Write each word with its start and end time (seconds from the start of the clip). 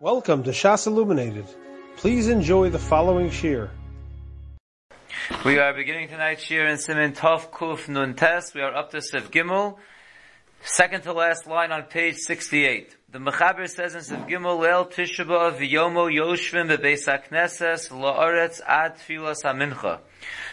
Welcome 0.00 0.44
to 0.44 0.50
Shas 0.50 0.86
Illuminated. 0.86 1.46
Please 1.96 2.28
enjoy 2.28 2.70
the 2.70 2.78
following 2.78 3.32
shir. 3.32 3.68
We 5.44 5.58
are 5.58 5.74
beginning 5.74 6.06
tonight's 6.06 6.44
shir 6.44 6.68
in 6.68 6.76
Siman 6.76 7.16
Tov 7.16 7.50
Kuf 7.50 7.88
Nun 7.88 8.14
Tes. 8.14 8.54
We 8.54 8.60
are 8.60 8.72
up 8.72 8.92
to 8.92 9.02
Sev 9.02 9.32
Gimel, 9.32 9.76
second 10.62 11.02
to 11.02 11.12
last 11.12 11.48
line 11.48 11.72
on 11.72 11.82
page 11.82 12.14
68. 12.18 12.96
The 13.10 13.18
Mechaber 13.18 13.68
says 13.68 13.96
in 13.96 14.02
Sev 14.02 14.28
Gimel, 14.28 14.60
Leil 14.60 14.88
Tisha 14.88 15.26
V'yomo 15.26 16.08
Yoshvim 16.08 16.76
B'Beis 16.76 17.08
HaKnesses 17.08 17.90
La'aretz 17.90 18.60
Ad 18.64 18.98
Tfilas 18.98 19.42
HaMincha. 19.42 19.98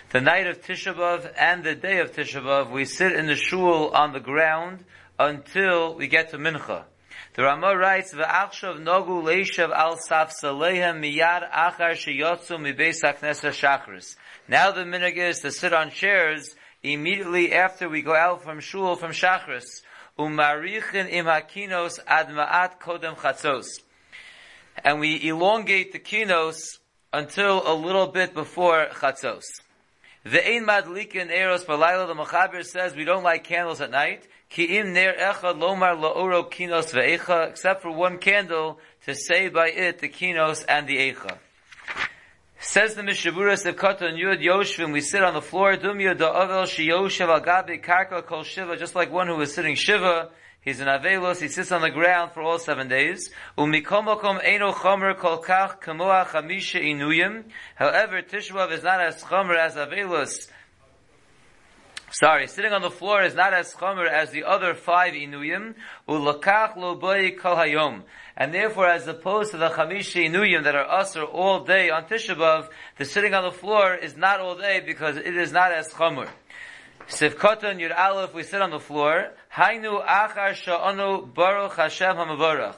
The 0.10 0.22
night 0.22 0.48
of 0.48 0.62
Tisha 0.62 0.96
B'Av 0.96 1.32
and 1.38 1.64
the 1.64 1.76
day 1.76 2.00
of 2.00 2.14
Tisha 2.14 2.42
B'Av, 2.42 2.72
we 2.72 2.86
sit 2.86 3.12
in 3.12 3.28
the 3.28 3.36
shul 3.36 3.92
on 3.92 4.12
the 4.12 4.20
ground 4.20 4.84
until 5.20 5.94
we 5.94 6.08
get 6.08 6.32
to 6.32 6.40
Mincha. 6.40 6.86
The 7.36 7.44
Ramah 7.44 7.76
writes, 7.76 8.14
"V'achshav 8.14 8.80
nogu 8.80 9.22
leishav 9.22 9.70
al 9.76 9.98
safsalehem 9.98 11.02
miyad 11.02 11.52
achar 11.52 11.92
sheyotzu 11.92 12.58
mibeis 12.58 13.04
haknesa 13.04 13.52
shachris." 13.52 14.16
Now 14.48 14.72
the 14.72 14.86
minhag 14.86 15.18
is 15.18 15.42
to 15.42 15.52
sit 15.52 15.74
on 15.74 15.92
chairs 15.92 16.56
immediately 16.82 17.52
after 17.52 17.90
we 17.90 18.02
go 18.02 18.16
out 18.16 18.42
from 18.42 18.62
shul 18.62 18.96
from 18.96 19.12
shachris. 19.12 19.66
Umarichin 20.18 21.12
im 21.12 21.26
hakinos 21.26 22.00
ad 22.08 22.30
ma'at 22.30 22.80
kodem 22.80 23.18
chatzos. 23.18 23.68
And 24.82 25.02
we 25.02 25.28
elongate 25.28 25.92
the 25.92 26.00
kinos 26.00 26.80
until 27.12 27.70
a 27.70 27.76
little 27.76 28.08
bit 28.08 28.34
before 28.34 28.88
chatzos. 28.94 29.44
The 30.24 30.48
ein 30.48 30.66
madlikin 30.66 31.30
eros 31.30 31.66
balayla, 31.66 32.08
the 32.08 32.16
Mechaber 32.16 32.64
says 32.64 32.96
we 32.96 33.04
don't 33.04 33.24
light 33.24 33.44
candles 33.44 33.82
at 33.82 33.92
night. 33.92 34.26
Ki 34.50 34.80
im 34.80 34.94
ner 34.94 35.14
echad 35.14 35.60
lomar 35.60 36.00
laoro 36.00 36.50
kinos 36.50 36.94
ve'echa, 36.94 37.50
except 37.50 37.82
for 37.82 37.92
one 37.92 38.18
candle 38.18 38.80
to 39.06 39.14
say 39.16 39.50
by 39.50 39.70
it 39.70 40.00
the 40.00 40.10
kinos 40.10 40.64
and 40.68 40.88
the 40.88 40.98
echa. 40.98 41.38
Says 42.60 42.96
the 42.96 43.02
Mishaburas 43.02 43.66
of 43.66 43.76
Katan 43.76 44.18
Yud 44.18 44.42
Yoshvim, 44.42 44.92
we 44.92 45.02
sit 45.02 45.24
on 45.24 45.34
the 45.34 45.42
floor, 45.42 45.76
Dumya 45.76 46.18
da'avel 46.18 46.64
shiyoshev 46.64 47.42
agabe 47.42 47.84
karka 47.84 48.26
kol 48.26 48.44
shiva, 48.44 48.78
just 48.78 48.96
like 48.96 49.12
one 49.12 49.28
who 49.28 49.40
is 49.42 49.54
sitting 49.54 49.76
shiva, 49.76 50.30
He's 50.66 50.80
an 50.80 50.88
Avelos, 50.88 51.42
he 51.42 51.48
sits 51.48 51.72
on 51.72 51.82
the 51.82 51.92
ground 51.92 52.32
for 52.32 52.42
all 52.42 52.58
seven 52.58 52.88
days. 52.88 53.30
Umikomokom 53.56 54.42
eno 54.44 54.72
chomer 54.72 55.16
kol 55.16 55.38
kach 55.44 55.80
kamoa 55.80 56.26
chamisha 56.26 56.82
inuyim. 56.82 57.44
However, 57.76 58.24
Tishvav 58.24 58.72
is 58.72 58.82
not 58.82 59.00
as 59.00 59.22
chomer 59.22 59.56
as 59.56 59.76
Avelos, 59.76 60.50
Sorry, 62.18 62.48
sitting 62.48 62.72
on 62.72 62.82
the 62.82 62.90
floor 62.90 63.24
is 63.24 63.36
not 63.36 63.54
as 63.54 63.74
chomer 63.74 64.10
as 64.10 64.32
the 64.32 64.46
other 64.46 64.74
five 64.74 65.16
inuyim. 65.16 65.76
Ulakach 66.08 66.78
lo 66.78 66.96
kol 66.96 67.58
hayom. 67.58 68.04
And 68.38 68.54
therefore, 68.54 68.88
as 68.88 69.06
opposed 69.06 69.52
to 69.52 69.58
the 69.58 69.68
chamishi 69.68 70.30
inuyim 70.30 70.64
that 70.64 70.76
are 70.76 70.90
usher 70.90 71.26
all 71.26 71.66
day 71.66 71.90
on 71.90 72.06
Tisha 72.06 72.34
B'Av, 72.38 72.70
the 72.98 73.04
sitting 73.04 73.34
on 73.34 73.44
the 73.44 73.52
floor 73.52 73.94
is 73.96 74.16
not 74.16 74.40
all 74.40 74.56
day 74.56 74.80
because 74.80 75.18
it 75.18 75.36
is 75.36 75.52
not 75.52 75.74
as 75.74 75.90
chomer. 75.90 76.30
Sivkotan 77.10 77.82
Yud 77.82 77.94
Aleph, 77.94 78.34
we 78.34 78.44
sit 78.44 78.62
on 78.62 78.70
the 78.70 78.80
floor. 78.80 79.32
Hainu 79.54 80.02
achar 80.08 80.54
sha'anu 80.54 81.34
baruch 81.34 81.76
Hashem 81.76 82.16
hamavarach. 82.16 82.76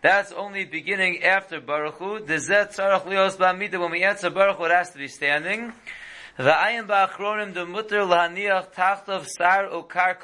That's 0.00 0.30
only 0.30 0.64
beginning 0.64 1.24
after 1.24 1.60
Baruch 1.60 1.94
Hu. 1.94 2.20
When 2.20 3.90
we 3.90 4.04
answer 4.04 4.30
Baruch 4.30 4.60
it 4.60 4.70
has 4.70 4.90
to 4.90 4.98
be 4.98 5.08
standing. 5.08 5.72
The 6.36 6.50
ayin 6.50 6.86
ba'achronim 6.86 7.54
the 7.54 7.64
mutter 7.64 8.00
lahaniach 8.00 8.74
tachtav 8.74 9.26
sar 9.26 9.70
ukar 9.70 10.18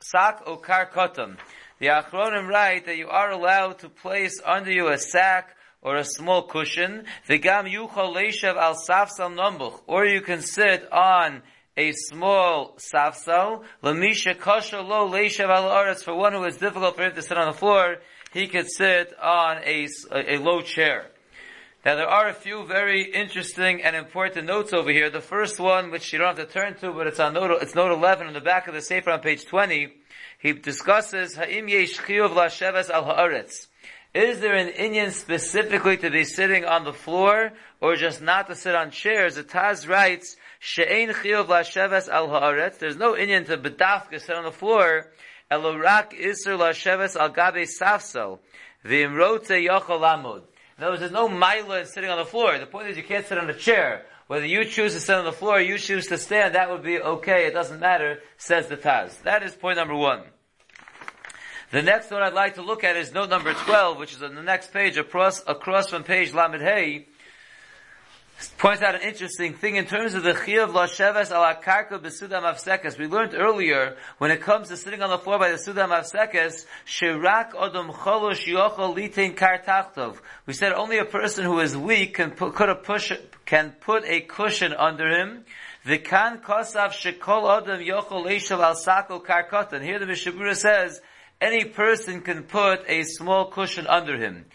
sak 0.00 0.46
ukar 0.46 0.90
kotam. 0.90 1.36
The 1.78 1.88
achronim 1.88 2.48
write 2.48 2.86
that 2.86 2.96
you 2.96 3.08
are 3.08 3.30
allowed 3.30 3.80
to 3.80 3.90
place 3.90 4.40
under 4.46 4.72
you 4.72 4.88
a 4.88 4.96
sack 4.96 5.54
or 5.82 5.96
a 5.96 6.04
small 6.04 6.44
cushion. 6.44 7.04
The 7.26 7.36
gam 7.36 7.66
yuchal 7.66 8.16
leishav 8.16 8.56
al 8.56 8.76
safsal 8.76 9.34
nombuch. 9.34 9.82
Or 9.86 10.06
you 10.06 10.22
can 10.22 10.40
sit 10.40 10.90
on 10.90 11.42
a 11.76 11.92
small 11.92 12.78
safsal. 12.78 13.62
Lamisha 13.82 14.38
kosher 14.38 14.80
lo 14.80 15.06
leishav 15.06 15.50
al 15.50 15.64
aretz. 15.64 16.02
For 16.02 16.14
one 16.14 16.32
who 16.32 16.44
is 16.44 16.56
difficult 16.56 16.96
for 16.96 17.02
him 17.02 17.14
to 17.14 17.20
sit 17.20 17.36
on 17.36 17.52
the 17.52 17.58
floor, 17.58 17.96
he 18.32 18.46
could 18.46 18.70
sit 18.70 19.12
on 19.20 19.58
a, 19.58 19.86
a 20.14 20.38
low 20.38 20.62
chair. 20.62 21.10
Now 21.84 21.94
there 21.94 22.08
are 22.08 22.28
a 22.28 22.34
few 22.34 22.66
very 22.66 23.02
interesting 23.02 23.84
and 23.84 23.94
important 23.94 24.48
notes 24.48 24.72
over 24.72 24.90
here. 24.90 25.10
The 25.10 25.20
first 25.20 25.60
one, 25.60 25.92
which 25.92 26.12
you 26.12 26.18
don't 26.18 26.36
have 26.36 26.48
to 26.48 26.52
turn 26.52 26.74
to, 26.78 26.92
but 26.92 27.06
it's 27.06 27.20
on 27.20 27.34
note, 27.34 27.62
it's 27.62 27.76
note 27.76 27.92
11 27.92 28.26
on 28.26 28.32
the 28.32 28.40
back 28.40 28.66
of 28.66 28.74
the 28.74 28.82
Sefer 28.82 29.10
on 29.10 29.20
page 29.20 29.46
20. 29.46 29.92
He 30.40 30.52
discusses, 30.54 31.36
Ha'im 31.36 31.68
yesh 31.68 31.96
chiyuv 31.98 32.90
al 32.90 33.04
ha'aretz. 33.04 33.68
Is 34.12 34.40
there 34.40 34.56
an 34.56 34.72
inyan 34.72 35.12
specifically 35.12 35.96
to 35.98 36.10
be 36.10 36.24
sitting 36.24 36.64
on 36.64 36.82
the 36.82 36.92
floor, 36.92 37.52
or 37.80 37.94
just 37.94 38.20
not 38.20 38.48
to 38.48 38.56
sit 38.56 38.74
on 38.74 38.90
chairs? 38.90 39.36
The 39.36 39.44
Taz 39.44 39.88
writes, 39.88 40.34
She'ein 40.58 41.10
chiyuv 41.10 41.46
lasheves 41.46 42.08
al 42.08 42.28
ha'aretz. 42.28 42.78
There's 42.78 42.96
no 42.96 43.14
inyan 43.14 43.46
to 43.46 43.56
bedafka 43.56 44.20
sit 44.20 44.34
on 44.34 44.42
the 44.42 44.50
floor. 44.50 45.12
Elorak 45.48 46.12
isur 46.12 46.58
lasheves 46.58 47.14
al 47.14 47.30
gabe 47.30 47.68
safsel. 47.80 48.40
V'imrote 48.84 49.64
yochel 49.64 50.00
lamod. 50.00 50.42
Words, 50.80 51.00
there's 51.00 51.12
no 51.12 51.28
mila 51.28 51.80
in 51.80 51.86
sitting 51.86 52.10
on 52.10 52.18
the 52.18 52.24
floor. 52.24 52.58
The 52.58 52.66
point 52.66 52.88
is 52.88 52.96
you 52.96 53.02
can't 53.02 53.26
sit 53.26 53.38
on 53.38 53.50
a 53.50 53.54
chair. 53.54 54.04
Whether 54.28 54.46
you 54.46 54.64
choose 54.64 54.94
to 54.94 55.00
sit 55.00 55.16
on 55.16 55.24
the 55.24 55.32
floor 55.32 55.56
or 55.56 55.60
you 55.60 55.78
choose 55.78 56.06
to 56.08 56.18
stand, 56.18 56.54
that 56.54 56.70
would 56.70 56.82
be 56.82 57.00
okay. 57.00 57.46
It 57.46 57.54
doesn't 57.54 57.80
matter, 57.80 58.20
says 58.36 58.68
the 58.68 58.76
Taz. 58.76 59.20
That 59.22 59.42
is 59.42 59.54
point 59.54 59.76
number 59.76 59.94
one. 59.94 60.22
The 61.70 61.82
next 61.82 62.10
one 62.10 62.22
I'd 62.22 62.32
like 62.32 62.54
to 62.54 62.62
look 62.62 62.84
at 62.84 62.96
is 62.96 63.12
note 63.12 63.28
number 63.28 63.52
12, 63.52 63.98
which 63.98 64.14
is 64.14 64.22
on 64.22 64.34
the 64.34 64.42
next 64.42 64.72
page, 64.72 64.96
across, 64.96 65.42
across 65.46 65.90
from 65.90 66.04
page 66.04 66.32
Lamed 66.32 66.62
Hey 66.62 67.06
points 68.58 68.82
out 68.82 68.94
an 68.94 69.02
interesting 69.02 69.54
thing 69.54 69.76
in 69.76 69.86
terms 69.86 70.14
of 70.14 70.22
the 70.22 70.32
Chiyav 70.32 70.70
Lasheves 70.70 71.30
ala 71.30 71.58
Karka 71.60 71.98
Besudam 71.98 72.42
Avsekes. 72.42 72.96
We 72.96 73.06
learned 73.08 73.34
earlier, 73.34 73.96
when 74.18 74.30
it 74.30 74.42
comes 74.42 74.68
to 74.68 74.76
sitting 74.76 75.02
on 75.02 75.10
the 75.10 75.18
floor 75.18 75.40
by 75.40 75.50
the 75.50 75.56
Sudam 75.56 75.88
Avsekes, 75.88 76.64
Shirak 76.86 77.52
Odom 77.52 77.92
Cholosh 77.92 78.46
Yochol 78.46 78.96
Litain 78.96 79.34
Kartachtov. 79.34 80.18
We 80.46 80.52
said 80.52 80.72
only 80.72 80.98
a 80.98 81.04
person 81.04 81.44
who 81.44 81.58
is 81.58 81.76
weak 81.76 82.14
can 82.14 82.30
put, 82.30 82.54
could 82.54 82.68
a 82.68 82.76
push, 82.76 83.12
can 83.44 83.72
put 83.80 84.04
a 84.04 84.20
cushion 84.20 84.72
under 84.72 85.08
him. 85.08 85.44
The 85.84 85.98
kan 85.98 86.38
kosav 86.38 86.90
shekol 86.90 87.64
odom 87.64 87.84
yochol 87.84 88.26
leishav 88.26 88.60
al 88.60 88.76
sako 88.76 89.20
karkotan. 89.20 89.82
Here 89.82 89.98
the 89.98 90.06
Mishabura 90.06 90.54
says, 90.54 91.00
any 91.40 91.64
person 91.64 92.20
can 92.20 92.42
put 92.42 92.80
a 92.88 93.04
small 93.04 93.50
cushion 93.50 93.86
under 93.86 94.16
him. 94.16 94.46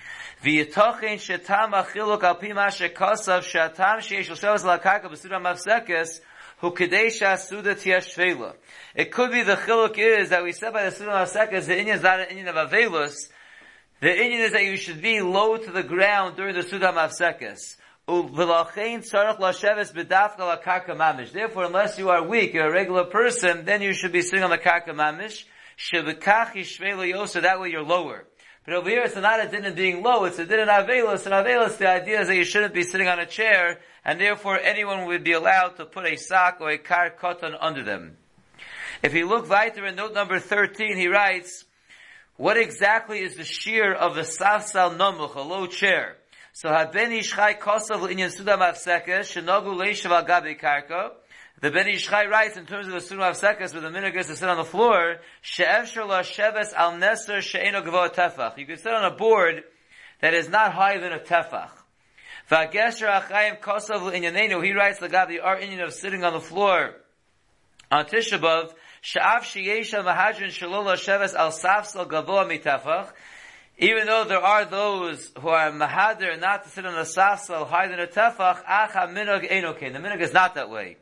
V'yitochen 0.43 1.15
shetam 1.15 1.71
achiluk 1.71 2.23
al 2.23 2.35
pi 2.35 2.53
ma 2.53 2.67
shekasav 2.67 3.41
shetam 3.41 3.99
sheish 3.99 4.29
l'shavas 4.29 4.65
l'karka 4.65 5.09
b'suda 5.09 5.41
mafsekes 5.41 6.19
hu 6.57 6.71
kadesha 6.71 7.39
suda 7.39 7.75
tiyash 7.75 8.13
shvela. 8.13 8.53
It 8.95 9.11
could 9.11 9.31
be 9.31 9.43
the 9.43 9.55
chiluk 9.55 9.97
is 9.97 10.29
that 10.29 10.43
we 10.43 10.51
said 10.51 10.73
by 10.73 10.85
the 10.85 10.91
suda 10.91 11.11
mafsekes 11.11 11.67
the 11.67 11.75
inyan 11.75 11.95
is 11.95 12.01
not 12.01 12.19
an 12.19 12.35
inyan 12.35 12.49
of 12.49 12.69
avelus. 12.69 13.29
The 14.01 14.09
inyan 14.09 14.45
is 14.45 14.51
that 14.51 14.65
you 14.65 14.75
should 14.75 15.01
be 15.01 15.21
low 15.21 15.55
to 15.55 15.71
the 15.71 15.83
ground 15.83 16.35
during 16.35 16.55
the 16.55 16.63
suda 16.63 16.91
mafsekes. 16.91 17.77
Therefore, 18.05 18.53
unless 21.63 21.97
you 21.97 22.09
are 22.09 22.27
weak, 22.27 22.53
you're 22.53 22.67
a 22.67 22.71
regular 22.71 23.05
person, 23.05 23.63
then 23.63 23.81
you 23.81 23.93
should 23.93 24.11
be 24.11 24.21
sitting 24.21 24.43
on 24.43 24.49
the 24.49 24.57
karka 24.57 24.89
mamish. 24.89 25.45
That 25.91 27.57
way 27.59 27.69
you're 27.69 27.83
lower. 27.83 28.25
But 28.65 28.75
over 28.75 28.89
here, 28.89 29.03
it's 29.03 29.15
not 29.15 29.43
a 29.43 29.49
din 29.49 29.65
of 29.65 29.75
being 29.75 30.01
low, 30.01 30.23
it's 30.23 30.39
a 30.39 30.45
din 30.45 30.61
of 30.61 30.67
avelos. 30.69 31.25
And 31.25 31.33
avelos, 31.33 31.77
the 31.77 31.89
idea 31.89 32.21
is 32.21 32.27
that 32.27 32.35
you 32.35 32.45
shouldn't 32.45 32.73
be 32.73 32.83
sitting 32.83 33.09
on 33.09 33.19
a 33.19 33.25
chair, 33.25 33.79
and 34.05 34.19
therefore 34.19 34.57
anyone 34.57 35.05
would 35.07 35.23
be 35.23 35.33
allowed 35.33 35.75
to 35.77 35.85
put 35.85 36.05
a 36.05 36.15
sock 36.15 36.61
or 36.61 36.69
a 36.69 36.77
kar 36.77 37.09
cotton 37.09 37.55
under 37.59 37.83
them. 37.83 38.15
If 39.01 39.13
you 39.13 39.27
look 39.27 39.49
weiter 39.49 39.85
in 39.85 39.95
note 39.95 40.13
number 40.13 40.39
13, 40.39 40.95
he 40.95 41.07
writes, 41.07 41.65
what 42.37 42.57
exactly 42.57 43.19
is 43.19 43.35
the 43.35 43.43
shear 43.43 43.93
of 43.93 44.15
the 44.15 44.21
safsal 44.21 44.97
nomuch, 44.97 45.35
a 45.35 45.41
low 45.41 45.67
chair? 45.67 46.15
So 46.53 46.69
haben 46.69 47.11
ishchai 47.11 47.59
kosav 47.59 48.09
inyan 48.09 48.33
sudam 48.33 48.59
avsekes, 48.59 49.33
shenogu 49.33 49.75
leishav 49.75 50.11
al 50.11 51.11
the 51.63 51.71
Ben 51.71 51.87
Ish 51.87 52.09
Chai 52.09 52.25
writes 52.25 52.57
in 52.57 52.65
terms 52.65 52.87
of 52.87 52.93
the 52.93 52.99
Sunnah 52.99 53.23
of 53.23 53.39
Sekas, 53.39 53.71
where 53.71 53.81
the 53.81 53.87
minhag 53.87 54.17
is 54.17 54.27
to 54.27 54.35
sit 54.35 54.49
on 54.49 54.57
the 54.57 54.65
floor, 54.65 55.19
She'ev 55.41 55.83
Shala 55.83 56.19
Sheves 56.19 56.73
Al 56.73 56.91
Neser 56.91 57.39
She'eno 57.39 57.81
Gavo 57.81 58.13
Tefach. 58.13 58.57
You 58.57 58.65
can 58.65 58.75
sit 58.75 58.93
on 58.93 59.05
a 59.05 59.15
board 59.15 59.63
that 60.19 60.33
is 60.33 60.49
not 60.49 60.73
higher 60.73 60.99
than 60.99 61.13
a 61.13 61.19
Tefach. 61.19 61.69
V'agesher 62.51 63.09
Achayim 63.21 63.61
Kosav 63.61 64.01
Inyanenu, 64.11 64.61
he 64.61 64.73
writes 64.73 64.99
the 64.99 65.07
God, 65.07 65.29
the 65.29 65.39
art 65.39 65.61
Inyan 65.61 65.85
of 65.85 65.93
sitting 65.93 66.25
on 66.25 66.33
the 66.33 66.41
floor 66.41 66.95
on 67.89 68.07
Tisha 68.07 68.39
B'Av, 68.39 68.73
Sha'af 69.01 69.43
She'yesha 69.43 70.03
Mahadrin 70.03 70.49
Shalola 70.49 70.95
Sheves 70.95 71.33
Al 71.33 71.51
Safsal 71.51 72.05
Gavo 72.05 72.45
Mitefach, 72.45 73.13
even 73.77 74.05
though 74.05 74.25
there 74.25 74.43
are 74.43 74.65
those 74.65 75.31
who 75.39 75.47
are 75.47 75.71
mahadir 75.71 76.37
not 76.41 76.65
to 76.65 76.69
sit 76.69 76.85
on 76.85 76.93
a 76.95 77.03
safsal 77.03 77.65
higher 77.65 77.87
than 77.87 78.01
a 78.01 78.07
tefach, 78.07 78.63
acha 78.65 79.07
minog 79.07 79.49
enokin. 79.49 79.93
The 79.93 79.99
minog 79.99 80.19
is 80.19 80.33
not 80.33 80.55
that 80.55 80.69
way 80.69 80.97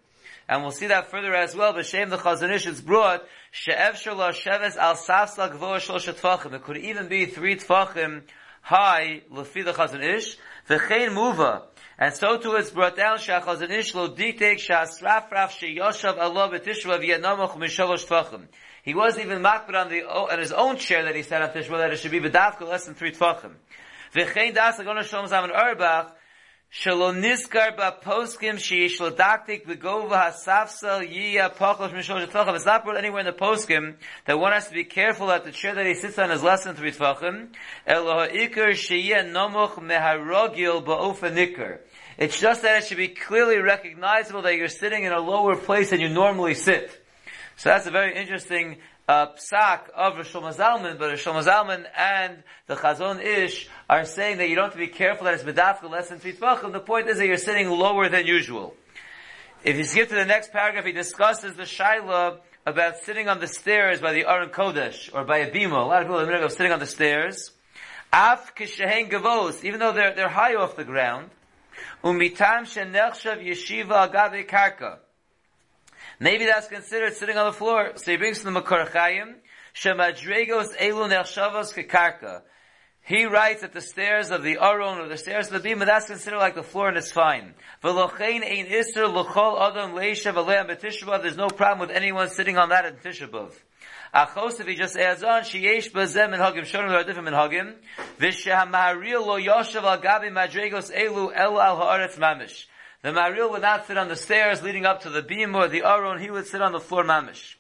and 0.52 0.62
we'll 0.64 0.72
see 0.72 0.88
that 0.88 1.10
further 1.10 1.34
as 1.34 1.56
well. 1.56 1.74
B'shem 1.74 2.10
the 2.10 2.18
Chazon 2.18 2.54
Ish 2.54 2.68
is 2.68 2.82
brought 2.82 3.26
she'ev 3.52 3.96
shelo 3.96 4.32
sheves 4.34 4.76
al 4.76 4.96
safsla 4.96 5.50
gvoa 5.50 5.78
shlosh 5.78 6.14
tfachim. 6.14 6.54
It 6.54 6.64
could 6.64 6.76
even 6.76 7.08
be 7.08 7.26
three 7.26 7.56
tfachim 7.56 8.24
high, 8.62 9.22
lefi 9.32 9.64
the 9.64 9.72
chazon 9.72 10.04
ish, 10.04 10.36
v'chein 10.68 11.12
muva, 11.12 11.64
and 11.98 12.14
so 12.14 12.38
too 12.38 12.56
it's 12.56 12.70
brought 12.70 12.98
down 12.98 13.18
shachazon 13.18 13.70
ish 13.70 13.96
lo 13.96 14.10
ditek 14.10 14.56
shasraf 14.58 15.32
raf 15.32 15.58
sheyoshav 15.58 16.18
Allah 16.18 16.50
b'tishva 16.50 17.00
v'yanamoch 17.00 17.56
mishalosh 17.56 18.06
tvachim. 18.06 18.48
He 18.84 18.94
was 18.94 19.18
even 19.18 19.42
makbid 19.42 19.76
on 19.76 19.88
the 19.88 20.04
on 20.04 20.38
his 20.38 20.52
own 20.52 20.76
chair 20.76 21.06
that 21.06 21.16
he 21.16 21.24
sat 21.24 21.42
on 21.42 21.50
Tishba 21.52 21.78
that 21.78 21.94
it 21.94 22.00
should 22.00 22.12
be 22.12 22.20
bedavka 22.20 22.68
less 22.68 22.84
than 22.84 22.96
three 22.96 23.14
tvachim. 23.14 23.54
V'chein 24.14 24.54
das 24.54 24.82
agon 24.82 24.98
Shlomo 24.98 25.30
Zalman 25.30 25.56
Auerbach 25.56 26.18
It's 26.74 26.86
not 26.86 26.96
brought 32.86 32.98
anywhere 32.98 33.20
in 33.20 33.26
the 33.26 33.34
poskim 33.34 33.96
that 34.26 34.40
one 34.40 34.54
has 34.54 34.70
to 34.70 34.74
be 34.74 34.86
careful 34.86 35.28
that 35.28 35.44
the 35.44 35.52
chair 35.52 35.76
that 35.76 35.86
he 35.86 35.96
sits 35.96 36.18
on 36.18 36.32
is 36.32 36.42
less 36.42 36.64
than 36.64 36.78
three 36.78 36.92
nomoch 36.92 37.50
meharogil. 39.84 41.80
It's 42.18 42.40
just 42.40 42.62
that 42.62 42.78
it 42.78 42.86
should 42.86 42.96
be 42.96 43.10
clearly 43.10 43.58
recognizable 43.58 44.44
that 44.44 44.56
you're 44.56 44.70
sitting 44.70 45.04
in 45.04 45.12
a 45.12 45.20
lower 45.20 45.58
place 45.58 45.90
than 45.90 46.00
you 46.00 46.08
normally 46.08 46.54
sit. 46.54 47.06
So 47.58 47.68
that's 47.68 47.86
a 47.86 47.92
very 47.92 48.16
interesting 48.16 48.78
uh, 49.12 49.28
psak 49.34 49.90
of 49.94 50.16
Rosh 50.16 50.34
Zalman, 50.34 50.98
but 50.98 51.10
Rosh 51.10 51.28
Zalman 51.28 51.86
and 51.98 52.44
the 52.68 52.76
Chazon 52.76 53.22
Ish 53.22 53.68
are 53.90 54.06
saying 54.06 54.38
that 54.38 54.48
you 54.48 54.56
don't 54.56 54.66
have 54.66 54.74
to 54.74 54.80
be 54.80 54.88
careful 54.88 55.26
that 55.26 55.34
it's 55.34 55.44
medafka 55.44 55.90
less 55.90 56.08
than 56.08 56.20
three 56.20 56.32
tvachim. 56.32 56.72
The 56.72 56.80
point 56.80 57.10
is 57.10 57.18
that 57.18 57.28
you're 57.28 57.36
sitting 57.36 57.70
lower 57.70 58.08
than 58.08 58.26
usual. 58.26 58.74
If 59.66 59.76
you 59.76 59.84
skip 59.84 60.08
to 60.10 60.16
the 60.16 60.26
next 60.26 60.54
paragraph, 60.54 60.86
he 60.86 60.94
discusses 60.94 61.56
the 61.56 61.64
shaila 61.64 62.40
about 62.66 63.00
sitting 63.00 63.28
on 63.28 63.42
the 63.42 63.48
stairs 63.48 64.00
by 64.00 64.14
the 64.14 64.26
Aron 64.26 64.50
Kodesh 64.50 65.14
or 65.14 65.26
by 65.26 65.40
a 65.40 65.52
bima. 65.52 65.84
A 65.84 65.86
lot 65.86 66.04
of 66.04 66.08
people 66.08 66.46
are 66.46 66.50
sitting 66.50 66.72
on 66.72 66.80
the 66.80 66.88
stairs. 66.88 67.52
Af 68.14 68.56
kishehen 68.56 69.12
gavos, 69.12 69.62
even 69.66 69.82
though 69.82 69.92
they're 69.92 70.16
they're 70.16 70.30
high 70.30 70.56
off 70.56 70.78
the 70.78 70.86
ground. 70.86 71.30
Umitam 72.02 72.64
shenechshav 72.64 73.46
yeshiva 73.46 74.10
agave 74.10 74.48
karka. 74.48 75.00
Maybe 76.22 76.46
that's 76.46 76.68
considered 76.68 77.14
sitting 77.16 77.36
on 77.36 77.48
the 77.48 77.54
floor. 77.54 77.94
So 77.96 78.12
he 78.12 78.18
brings 78.18 78.40
from 78.44 78.54
the 78.54 78.62
Makor 78.62 78.88
Chaim, 78.92 79.38
Shemadregos 79.74 80.78
elu 80.78 81.10
nechshavos 81.10 81.74
kekarka. 81.74 82.44
He 83.02 83.26
writes 83.26 83.62
that 83.62 83.74
the 83.74 83.82
stairs 83.82 84.30
of 84.30 84.44
the 84.44 84.60
Aron 84.60 85.00
or 85.00 85.08
the 85.08 85.18
stairs 85.18 85.52
of 85.52 85.64
the 85.64 85.68
Bima, 85.68 85.88
that's 85.88 86.06
considered 86.06 86.38
like 86.38 86.54
the 86.54 86.62
floor 86.62 86.90
and 86.90 86.98
it's 86.98 87.12
fine. 87.12 87.56
Ein 87.84 87.98
adam. 87.98 88.70
There's 88.70 88.96
no 91.38 91.48
problem 91.48 91.80
with 91.80 91.90
anyone 91.90 92.30
sitting 92.30 92.56
on 92.60 92.70
that 92.70 92.86
in 92.86 92.98
Tishabav. 92.98 93.54
achosif 94.14 94.68
he 94.68 94.76
just 94.76 94.96
adds 94.98 95.24
on, 95.24 95.42
sheyesh 95.42 95.92
bazem 95.92 96.34
and 96.34 96.44
hagim, 96.44 96.66
shonim 96.66 96.90
there 96.90 97.00
are 97.00 97.04
different 97.04 97.30
in 97.30 97.34
hagim. 97.34 97.74
V'shehamahariel 98.20 99.26
lo 99.26 99.38
al 99.38 99.98
gabi 100.00 100.30
madregos 100.30 100.92
elu 100.96 101.32
el 101.36 101.60
al 101.60 101.78
haaretz 101.78 102.20
mamish. 102.20 102.68
The 103.04 103.12
Maril 103.12 103.52
would 103.52 103.62
not 103.62 103.88
sit 103.88 103.98
on 103.98 104.10
the 104.10 104.16
stairs 104.16 104.62
leading 104.62 104.86
up 104.86 105.02
to 105.02 105.10
the 105.10 105.22
beam 105.22 105.56
or 105.56 105.68
the 105.68 105.84
Aron, 105.84 106.20
he 106.20 106.30
would 106.30 106.46
sit 106.46 106.62
on 106.62 106.72
the 106.72 106.80
floor 106.80 107.04
mamish. 107.04 107.56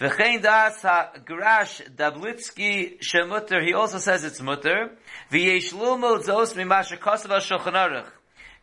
V'chein 0.00 0.42
das 0.42 0.82
ha-grash 0.82 1.82
dablitsky 1.96 3.00
shemutter, 3.00 3.64
he 3.64 3.74
also 3.74 3.98
says 3.98 4.24
it's 4.24 4.40
mutter. 4.40 4.90
V'yesh 5.30 5.72
lulmul 5.72 6.24
zos 6.24 6.54
mimasha 6.54 6.98
kosav 6.98 7.28
ha-shulchan 7.28 7.74
aruch. 7.74 8.10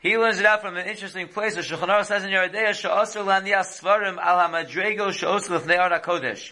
He 0.05 0.17
learns 0.17 0.39
it 0.39 0.45
out 0.45 0.61
from 0.61 0.77
an 0.77 0.85
interesting 0.85 1.29
place. 1.29 1.55
The 1.55 1.61
Shulchan 1.61 1.87
Aruch 1.87 2.05
says 2.05 2.23
in 2.23 2.29
Yoreh 2.29 2.53
De'ah, 2.53 2.75
she'osir 2.75 3.25
lanias 3.25 3.81
svarim 3.81 4.17
al 4.19 4.37
ha-madrego 4.37 5.11
she'osir 5.11 5.49
l'fnei 5.49 5.79
Ar 5.79 5.99
HaKodesh. 5.99 6.51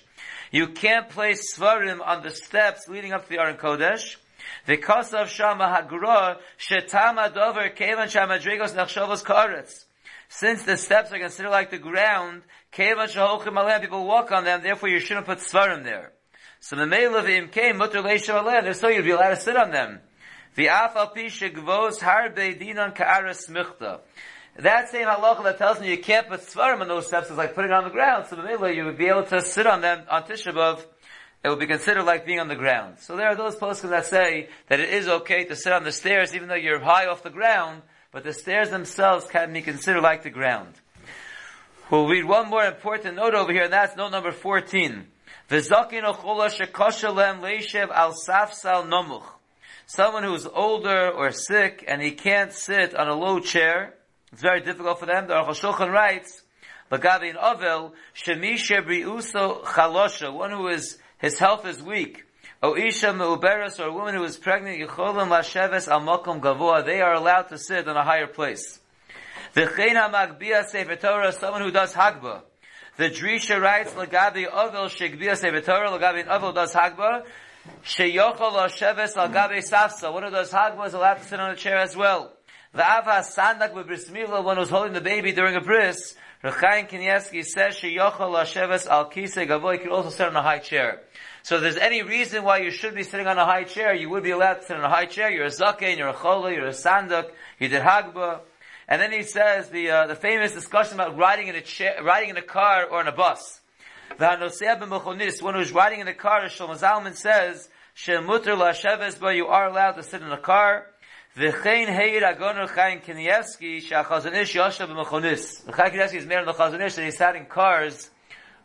You 0.51 0.69
can't 0.69 1.07
place 1.07 1.55
svarim 1.55 1.99
on 2.03 2.23
the 2.23 2.31
steps 2.31 2.87
leading 2.87 3.13
up 3.13 3.25
to 3.25 3.29
the 3.29 3.39
Aron 3.39 3.57
Kodesh. 3.57 4.15
V'kosav 4.67 5.27
shama 5.27 5.65
hagra 5.65 6.37
shetama 6.57 7.33
dover 7.33 7.69
kevan 7.69 8.07
shamadregos 8.07 8.73
nechshavos 8.73 9.23
karetz. 9.23 9.85
Since 10.29 10.63
the 10.63 10.77
steps 10.77 11.11
are 11.11 11.19
considered 11.19 11.51
like 11.51 11.69
the 11.69 11.77
ground, 11.77 12.43
kevan 12.71 13.07
shahochim 13.07 13.53
aleh, 13.53 13.81
people 13.81 14.05
walk 14.05 14.31
on 14.31 14.45
them, 14.45 14.63
therefore 14.63 14.89
you 14.89 14.99
shouldn't 14.99 15.25
put 15.25 15.39
svarim 15.39 15.83
there. 15.83 16.13
So 16.59 16.75
the 16.75 16.87
male 16.87 17.15
of 17.15 17.25
imke 17.25 17.75
mutter 17.75 18.01
leishav 18.01 18.43
aleh, 18.43 18.65
if 18.65 18.77
so 18.77 18.87
you'd 18.87 19.05
be 19.05 19.11
allowed 19.11 19.29
to 19.29 19.39
sit 19.39 19.55
on 19.55 19.71
them. 19.71 19.99
V'af 20.57 20.95
al 20.95 21.07
pi 21.07 21.25
shegvos 21.25 21.99
harbe 21.99 22.59
dinan 22.59 22.95
ka'aras 22.95 23.49
michta. 23.49 23.99
That 24.57 24.89
same 24.89 25.07
halacha 25.07 25.43
that 25.43 25.57
tells 25.57 25.81
me 25.81 25.89
you 25.89 25.97
can't 25.97 26.27
put 26.27 26.41
svarim 26.41 26.81
on 26.81 26.87
those 26.87 27.07
steps 27.07 27.31
is 27.31 27.37
like 27.37 27.55
putting 27.55 27.71
it 27.71 27.73
on 27.73 27.85
the 27.85 27.89
ground. 27.89 28.27
So 28.29 28.35
the 28.35 28.43
middle 28.43 28.69
you 28.69 28.85
would 28.85 28.97
be 28.97 29.07
able 29.07 29.23
to 29.23 29.41
sit 29.41 29.65
on 29.65 29.81
them 29.81 30.03
on 30.09 30.23
Tisha 30.23 30.53
it 31.43 31.49
will 31.49 31.57
be 31.57 31.67
considered 31.67 32.03
like 32.03 32.25
being 32.25 32.39
on 32.39 32.47
the 32.47 32.55
ground. 32.55 32.99
So 32.99 33.17
there 33.17 33.27
are 33.27 33.35
those 33.35 33.55
poskim 33.57 33.89
that 33.89 34.05
say 34.05 34.47
that 34.67 34.79
it 34.79 34.89
is 34.89 35.07
okay 35.07 35.43
to 35.45 35.55
sit 35.55 35.73
on 35.73 35.83
the 35.83 35.91
stairs 35.91 36.33
even 36.33 36.47
though 36.47 36.55
you're 36.55 36.79
high 36.79 37.07
off 37.07 37.21
the 37.23 37.29
ground, 37.29 37.81
but 38.11 38.23
the 38.23 38.33
stairs 38.33 38.69
themselves 38.69 39.27
can 39.27 39.51
be 39.51 39.61
considered 39.61 40.01
like 40.01 40.23
the 40.23 40.29
ground. 40.29 40.73
We'll 41.89 42.07
read 42.07 42.23
one 42.25 42.49
more 42.49 42.65
important 42.65 43.17
note 43.17 43.35
over 43.35 43.51
here, 43.51 43.63
and 43.63 43.73
that's 43.73 43.97
note 43.97 44.11
number 44.11 44.31
14. 44.31 45.05
Someone 49.85 50.23
who's 50.23 50.47
older 50.47 51.11
or 51.11 51.31
sick 51.31 51.83
and 51.87 52.01
he 52.01 52.11
can't 52.11 52.53
sit 52.53 52.95
on 52.95 53.09
a 53.09 53.13
low 53.13 53.39
chair, 53.39 53.95
it's 54.31 54.41
very 54.41 54.61
difficult 54.61 54.99
for 54.99 55.05
them. 55.05 55.27
The 55.27 55.33
Aruch 55.33 55.49
HaShulchan 55.49 55.91
writes, 55.91 56.41
one 60.31 60.51
who 60.51 60.67
is 60.69 60.97
his 61.23 61.39
health 61.39 61.65
is 61.65 61.81
weak. 61.81 62.25
O 62.61 62.75
isha 62.75 63.17
or 63.17 63.85
a 63.87 63.93
woman 63.93 64.13
who 64.13 64.25
is 64.25 64.35
pregnant, 64.35 64.77
yicholim 64.77 65.29
lasheves 65.29 65.87
al 65.87 66.01
mokom 66.01 66.41
gavoa, 66.41 66.83
they 66.83 66.99
are 66.99 67.13
allowed 67.13 67.43
to 67.43 67.57
sit 67.57 67.87
on 67.87 67.95
a 67.95 68.03
higher 68.03 68.27
place. 68.27 68.81
V'chein 69.55 69.95
ha-magbia 69.95 70.65
sefer 70.65 70.97
Torah, 70.97 71.31
someone 71.31 71.61
who 71.61 71.71
does 71.71 71.93
hagba. 71.93 72.41
The 72.97 73.09
Drisha 73.09 73.61
writes, 73.61 73.93
Lagabi 73.93 74.47
ovel 74.51 74.89
shegbia 74.89 75.37
sefer 75.37 75.61
Torah, 75.61 75.91
Lagabi 75.91 76.27
ovel 76.27 76.51
does 76.51 76.73
hagba, 76.73 77.23
sheyochol 77.85 78.51
lasheves 78.51 79.15
al 79.15 79.29
gabi 79.29 79.63
safsa, 79.65 80.11
one 80.11 80.23
who 80.23 80.29
does 80.29 80.51
hagba 80.51 80.87
is 80.87 80.93
allowed 80.93 81.19
to 81.19 81.23
sit 81.23 81.39
on 81.39 81.51
a 81.51 81.55
chair 81.55 81.77
as 81.77 81.95
well. 81.95 82.33
The 82.75 82.81
Ava 82.81 83.21
Sandak 83.21 83.75
with 83.75 83.85
bris 83.85 84.09
milah, 84.09 84.43
one 84.43 84.57
who's 84.57 84.69
holding 84.69 84.93
the 84.93 85.01
baby 85.01 85.31
during 85.31 85.55
a 85.55 85.61
bris, 85.61 86.15
Rechaim 86.43 86.89
Kanievsky 86.89 87.45
says 87.45 87.75
sheyochol 87.75 88.31
lasheves 88.31 88.87
al 88.87 89.11
kisei 89.11 89.47
gavoy, 89.47 89.79
could 89.79 89.91
also 89.91 90.09
sit 90.09 90.25
on 90.25 90.35
a 90.35 90.41
high 90.41 90.57
chair. 90.57 91.01
So 91.43 91.57
if 91.57 91.61
there's 91.61 91.77
any 91.77 92.01
reason 92.01 92.43
why 92.43 92.57
you 92.57 92.71
should 92.71 92.95
be 92.95 93.03
sitting 93.03 93.27
on 93.27 93.37
a 93.37 93.45
high 93.45 93.65
chair, 93.65 93.93
you 93.93 94.09
would 94.09 94.23
be 94.23 94.31
allowed 94.31 94.55
to 94.55 94.65
sit 94.65 94.75
on 94.75 94.83
a 94.83 94.89
high 94.89 95.05
chair. 95.05 95.29
You're 95.29 95.45
a 95.45 95.49
zaken, 95.49 95.99
you're 95.99 96.07
a 96.07 96.15
chola, 96.15 96.51
you're 96.51 96.65
a 96.65 96.71
sandak, 96.71 97.29
you 97.59 97.67
did 97.67 97.83
hagba. 97.83 98.39
And 98.87 98.99
then 98.99 99.11
he 99.11 99.21
says 99.21 99.69
the 99.69 99.91
uh, 99.91 100.07
the 100.07 100.15
famous 100.15 100.53
discussion 100.53 100.95
about 100.95 101.15
riding 101.15 101.49
in 101.49 101.55
a 101.55 101.61
chair, 101.61 101.99
riding 102.03 102.29
in 102.29 102.37
a 102.37 102.41
car 102.41 102.85
or 102.85 103.01
in 103.01 103.07
a 103.07 103.11
bus. 103.11 103.61
The 104.17 105.39
one 105.41 105.53
who's 105.53 105.71
riding 105.71 105.99
in 105.99 106.07
a 106.07 106.13
car, 106.15 106.41
Shlomo 106.45 106.79
Zalman 106.79 107.15
says, 107.15 107.69
"Shemuter 107.95 108.57
lasheves, 108.57 109.19
but 109.19 109.35
you 109.35 109.45
are 109.45 109.67
allowed 109.67 109.91
to 109.91 110.03
sit 110.03 110.23
in 110.23 110.31
a 110.31 110.39
car." 110.39 110.87
V'chein 111.35 111.89
heir 111.89 112.21
agonor 112.21 112.69
Chaim 112.69 112.99
Kanievsky 112.99 113.81
shachazon 113.81 114.35
ish 114.35 114.53
yoshav 114.53 114.87
b'mechonis. 114.87 115.67
Chaim 115.73 115.91
Kanievsky 115.91 116.17
is 116.17 116.27
made 116.27 116.37
on 116.37 116.45
the 116.45 116.53
chazon 116.53 116.79
ish 116.79 116.93
that 116.93 117.05
he 117.05 117.09
sat 117.09 117.35
in 117.35 117.47
cars 117.47 118.11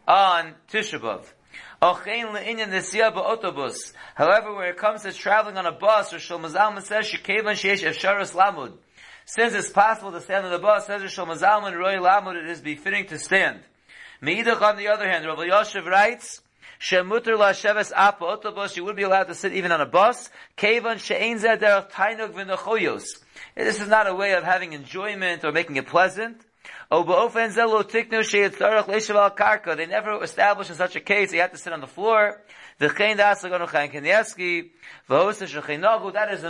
on 0.07 0.53
Tishabov. 0.71 1.25
Ochein 1.81 2.27
le'inyan 2.27 2.69
Tisha 2.69 3.11
B'av. 3.11 3.93
However, 4.15 4.55
when 4.55 4.69
it 4.69 4.77
comes 4.77 5.01
to 5.05 5.13
traveling 5.15 5.57
on 5.57 5.65
a 5.65 5.73
bus, 5.73 6.13
or 6.13 6.19
Shlomo 6.19 6.53
Zalman 6.53 6.83
says, 6.83 7.07
Shekevan 7.07 7.55
sheish 7.55 7.89
efsharas 7.89 8.35
lamud. 8.35 8.75
Since 9.25 9.55
it's 9.55 9.71
possible 9.71 10.13
to 10.13 10.21
stand 10.21 10.45
on 10.45 10.53
the 10.53 10.59
bus, 10.59 10.89
says 10.89 11.01
Shlomo 11.01 11.39
Zalman, 11.39 11.75
Roy 11.75 11.95
Lamud, 11.95 12.37
it 12.37 12.51
is 12.51 12.61
befitting 12.61 13.07
to 13.07 13.19
stand. 13.19 13.61
Meidach, 14.23 14.61
on 14.61 14.77
the 14.77 14.89
other 14.89 15.09
hand, 15.09 15.25
Rav 15.25 15.39
Yoshev 15.39 15.87
writes, 15.87 16.43
Shemuter 16.81 17.37
la 17.37 17.51
sheves 17.53 17.93
apa 17.95 18.25
autobus, 18.25 18.77
you 18.77 18.85
would 18.85 18.97
be 18.97 19.03
allowed 19.03 19.25
to 19.25 19.35
sit 19.35 19.53
even 19.53 19.73
on 19.73 19.81
a 19.81 19.87
bus. 19.87 20.31
Kevan 20.57 20.99
she'ein 20.99 21.39
zeh 21.39 21.59
derech 21.59 21.91
tainug 21.91 22.33
v'nechoyos. 22.33 23.05
This 23.57 23.81
is 23.81 23.89
not 23.89 24.07
a 24.07 24.15
way 24.15 24.35
of 24.35 24.45
having 24.45 24.73
enjoyment 24.73 25.45
or 25.45 25.53
making 25.53 25.77
it 25.77 25.87
pleasant. 25.87 26.41
They 26.91 27.03
never 29.87 30.23
established 30.23 30.71
in 30.71 30.77
such 30.77 30.97
a 30.97 31.01
case 31.01 31.31
they 31.31 31.39
had 31.39 31.53
to 31.53 31.59
sit 31.59 31.73
on 31.73 31.81
the 31.81 31.87
floor. 31.87 32.41
That 32.79 32.91
is 32.91 33.43
the 33.43 33.49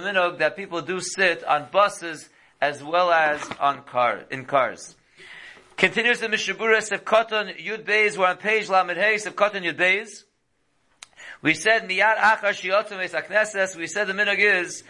minog 0.00 0.38
that 0.38 0.56
people 0.56 0.82
do 0.82 1.00
sit 1.00 1.44
on 1.44 1.68
buses 1.72 2.28
as 2.60 2.82
well 2.82 3.10
as 3.10 3.48
on 3.60 3.82
car 3.84 4.24
in 4.30 4.44
cars. 4.44 4.96
Continues 5.78 6.18
the 6.18 6.26
Mishaburas 6.26 6.90
of 6.90 7.04
Koton 7.04 7.56
Yud 7.56 7.84
Beis. 7.84 8.18
We're 8.18 8.26
on 8.26 8.38
page 8.38 8.68
Lamed 8.68 8.96
Hayes 8.96 9.26
of 9.26 9.36
Koton 9.36 9.62
Yud 9.62 9.76
Beis. 9.76 10.24
We 11.40 11.54
said 11.54 11.88
Miyad 11.88 12.16
Achar 12.16 12.48
Shiotum 12.48 12.98
Akneses. 13.08 13.76
We 13.76 13.86
said 13.86 14.08
the 14.08 14.12
minog 14.12 14.40
is 14.40 14.82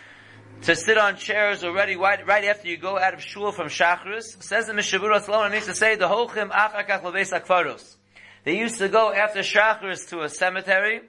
to 0.63 0.75
sit 0.75 0.97
on 0.97 1.17
chairs 1.17 1.63
already 1.63 1.97
right, 1.97 2.27
right 2.27 2.45
after 2.45 2.69
you 2.69 2.79
go 2.79 2.99
out 2.99 3.13
of 3.13 3.21
shul 3.21 3.53
from 3.53 3.69
Shachris. 3.69 4.43
Says 4.43 4.67
the 4.67 4.73
Mishavura 4.73 5.21
Salomon 5.21 5.53
needs 5.53 5.67
to 5.67 5.75
say 5.75 5.97
the 5.97 6.09
Holchim 6.09 6.49
Achakach 6.49 7.05
Leves 7.05 7.33
Akfaros. 7.33 7.97
They 8.45 8.57
used 8.59 8.79
to 8.79 8.89
go 8.89 9.13
after 9.13 9.41
Shachris 9.41 10.09
to 10.09 10.23
a 10.23 10.31
cemetery. 10.31 11.03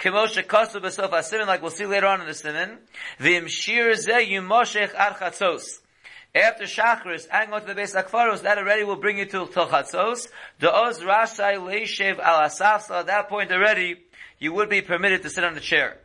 Kimosha 0.00 0.46
Kasu 0.46 0.80
B'Sof 0.80 1.10
HaSimin, 1.10 1.46
like 1.46 1.60
we'll 1.60 1.70
see 1.70 1.84
later 1.84 2.06
on 2.06 2.22
in 2.22 2.26
the 2.26 2.32
Simin. 2.32 2.78
V'im 3.20 3.48
Shir 3.48 3.90
Zeh 3.90 4.26
Yumoshech 4.26 4.94
Ad 4.94 5.16
Chatzos. 5.16 5.80
After 6.36 6.64
Shachris, 6.64 7.26
and 7.32 7.50
go 7.50 7.60
to 7.60 7.66
the 7.66 7.74
base 7.74 7.94
Akfaros, 7.94 8.42
that 8.42 8.58
already 8.58 8.84
will 8.84 8.96
bring 8.96 9.16
you 9.16 9.24
to 9.24 9.46
Til 9.46 9.68
Chatzos. 9.68 10.28
The 10.58 10.70
Oz 10.70 11.00
Rasai 11.00 11.54
Leishev 11.54 12.18
Al 12.18 12.46
Asafsa, 12.46 13.00
at 13.00 13.06
that 13.06 13.30
point 13.30 13.50
already, 13.50 14.02
you 14.38 14.52
would 14.52 14.68
be 14.68 14.82
permitted 14.82 15.22
to 15.22 15.30
sit 15.30 15.44
on 15.44 15.54
the 15.54 15.60
chair. 15.60 15.96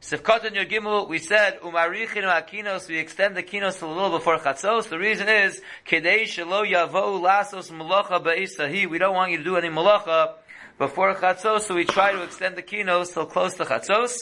Sifkatan 0.00 0.54
Your 0.54 0.64
Gimel, 0.64 1.08
we 1.08 1.18
said, 1.18 1.58
Umarichin 1.60 2.22
Akinos, 2.22 2.88
we 2.88 2.98
extend 2.98 3.36
the 3.36 3.42
kinos 3.42 3.80
to 3.80 3.86
a 3.86 3.88
little 3.88 4.16
before 4.16 4.38
Chatzos. 4.38 4.88
The 4.88 4.98
reason 4.98 5.28
is, 5.28 5.60
Kedei 5.88 6.22
Shelo 6.22 6.64
Yavo 6.64 7.20
Lasos 7.20 7.72
Malacha 7.72 8.24
Ba'isahi. 8.24 8.88
We 8.88 8.98
don't 8.98 9.16
want 9.16 9.32
you 9.32 9.38
to 9.38 9.44
do 9.44 9.56
any 9.56 9.70
Malacha 9.70 10.34
before 10.80 11.14
Chatzos, 11.14 11.60
so 11.60 11.74
we 11.74 11.84
try 11.84 12.10
to 12.10 12.22
extend 12.22 12.56
the 12.56 12.62
kinos 12.62 13.12
till 13.12 13.26
close 13.26 13.54
to 13.54 13.66
Chatzos. 13.66 14.16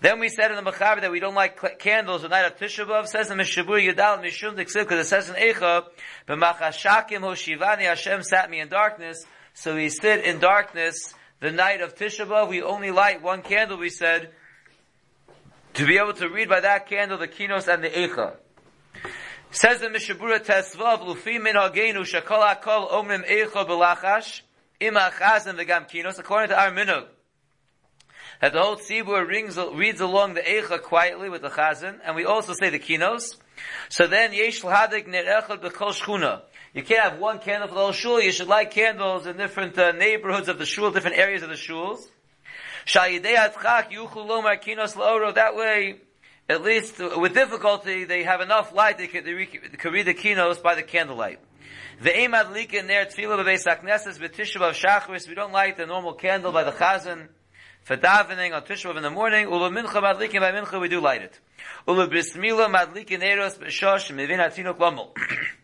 Then 0.00 0.18
we 0.20 0.30
said 0.30 0.50
in 0.50 0.56
the 0.56 0.68
Mechaber 0.68 1.02
that 1.02 1.10
we 1.10 1.20
don't 1.20 1.34
like 1.34 1.78
candles 1.78 2.22
the 2.22 2.30
night 2.30 2.46
of 2.46 2.56
Tisha 2.56 2.86
B'Av. 2.86 3.06
Says 3.06 3.30
in 3.30 3.36
Mishabur 3.36 3.78
Yadal 3.78 4.24
Mishum 4.24 4.56
Diksiv, 4.56 4.84
because 4.84 5.04
it 5.04 5.08
says 5.10 5.28
in 5.28 5.34
Eicha, 5.34 5.84
B'machashakim 6.26 7.20
Hoshivani 7.20 7.82
Hashem 7.82 8.22
sat 8.22 8.48
me 8.48 8.58
in 8.58 8.68
darkness, 8.68 9.22
so 9.52 9.74
we 9.74 9.90
sit 9.90 10.24
in 10.24 10.38
darkness 10.38 11.12
the 11.40 11.52
night 11.52 11.82
of 11.82 11.94
Tisha 11.94 12.26
B'Av. 12.26 12.48
We 12.48 12.62
only 12.62 12.90
light 12.90 13.20
one 13.20 13.42
candle, 13.42 13.76
we 13.76 13.90
said, 13.90 14.30
to 15.74 15.86
be 15.86 15.98
able 15.98 16.14
to 16.14 16.30
read 16.30 16.48
by 16.48 16.60
that 16.60 16.88
candle 16.88 17.18
the 17.18 17.28
kinos 17.28 17.68
and 17.68 17.84
the 17.84 17.90
Eicha. 17.90 18.32
Says 19.50 19.80
the 19.82 19.88
Mishabura 19.88 20.42
Tesvav, 20.42 21.06
Lufi 21.06 21.38
min 21.38 21.54
hagenu 21.54 21.98
shakol 21.98 22.42
akol 22.42 22.90
omrim 22.90 23.28
Eicha 23.28 23.68
b'lachash, 23.68 24.40
ima 24.80 25.10
chazim 25.18 25.56
v'gam 25.56 25.88
kinos, 25.90 26.18
according 26.18 26.50
to 26.50 26.60
our 26.60 26.70
minhag. 26.70 27.06
That 28.40 28.52
the 28.52 28.60
whole 28.60 28.76
tzibur 28.76 29.26
rings, 29.26 29.56
reads 29.56 30.00
along 30.00 30.34
the 30.34 30.42
Eicha 30.42 30.80
quietly 30.82 31.28
with 31.28 31.42
the 31.42 31.48
chazan, 31.48 31.98
and 32.04 32.14
we 32.14 32.24
also 32.24 32.54
say 32.54 32.70
the 32.70 32.78
kinos. 32.78 33.36
So 33.88 34.06
then, 34.06 34.32
yesh 34.32 34.62
l'hadik 34.62 35.08
nerechad 35.08 35.60
b'kol 35.60 35.92
shchuna. 35.92 36.42
You 36.74 36.82
can't 36.82 37.10
have 37.10 37.18
one 37.18 37.38
candle 37.38 37.68
for 37.68 37.74
the 37.74 37.80
whole 37.80 37.92
shul, 37.92 38.20
you 38.20 38.30
should 38.30 38.46
light 38.46 38.70
candles 38.70 39.26
in 39.26 39.36
different 39.36 39.76
uh, 39.78 39.92
neighborhoods 39.92 40.48
of 40.48 40.58
the 40.58 40.66
shul, 40.66 40.90
different 40.90 41.16
areas 41.16 41.42
of 41.42 41.48
the 41.48 41.56
shuls. 41.56 42.06
That 45.34 45.56
way, 45.56 45.96
at 46.48 46.62
least 46.62 46.98
with 46.98 47.34
difficulty, 47.34 48.04
they 48.04 48.22
have 48.22 48.40
enough 48.40 48.72
light 48.74 48.98
they 48.98 49.06
can, 49.06 49.24
they 49.24 49.32
read 49.32 50.06
the 50.06 50.14
kinos 50.14 50.62
by 50.62 50.74
the 50.74 50.82
candlelight. 50.82 51.40
The 52.00 52.16
aim 52.16 52.32
ad 52.32 52.56
in 52.56 52.86
there 52.86 53.06
tefillah 53.06 53.44
b'beis 53.44 53.66
hakneses 53.66 54.20
b'tishav 54.20 54.72
shachris. 54.72 55.28
We 55.28 55.34
don't 55.34 55.50
light 55.50 55.76
the 55.76 55.86
normal 55.86 56.12
candle 56.14 56.52
by 56.52 56.62
the 56.62 56.70
chazan 56.70 57.26
for 57.82 57.96
davening 57.96 58.54
on 58.54 58.62
Tisha 58.62 58.96
in 58.96 59.02
the 59.02 59.10
morning. 59.10 59.48
Ula 59.48 59.68
mincha 59.68 60.00
madlikin 60.00 60.38
by 60.38 60.52
mincha 60.52 60.80
we 60.80 60.88
do 60.88 61.00
light 61.00 61.22
it. 61.22 61.40
Ula 61.88 62.06
brismila 62.06 62.72
madlikin 62.72 63.24
eros 63.24 63.58
b'shosh 63.58 64.14
mivin 64.14 64.38
hatinuk 64.38 64.78
lamul. 64.78 65.08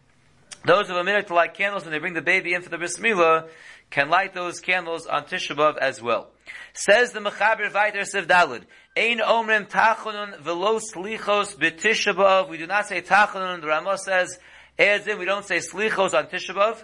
Those 0.64 0.90
of 0.90 0.96
a 0.96 1.04
minute 1.04 1.28
to 1.28 1.34
light 1.34 1.54
candles 1.54 1.84
when 1.84 1.92
they 1.92 2.00
bring 2.00 2.14
the 2.14 2.22
baby 2.22 2.52
in 2.52 2.62
for 2.62 2.70
the 2.70 2.78
brismila 2.78 3.48
can 3.90 4.10
light 4.10 4.34
those 4.34 4.58
candles 4.58 5.06
on 5.06 5.26
Tisha 5.26 5.78
as 5.78 6.02
well. 6.02 6.30
Says 6.72 7.12
the 7.12 7.20
Mechaber 7.20 7.70
Vayter 7.70 8.00
Siv 8.00 8.26
Dalud, 8.26 8.64
Ein 8.96 9.18
omrim 9.18 9.68
tachonun 9.68 10.40
velo 10.40 10.80
slichos 10.80 11.54
b'Tisha 11.56 12.48
We 12.48 12.56
do 12.56 12.66
not 12.66 12.88
say 12.88 13.02
tachonun. 13.02 13.60
The 13.60 13.68
Ramah 13.68 13.98
says, 13.98 14.38
adds 14.78 15.06
in, 15.06 15.18
we 15.18 15.24
don't 15.24 15.44
say 15.44 15.58
slichos 15.58 16.14
on 16.14 16.26
Tisha 16.26 16.54
B'Av. 16.54 16.82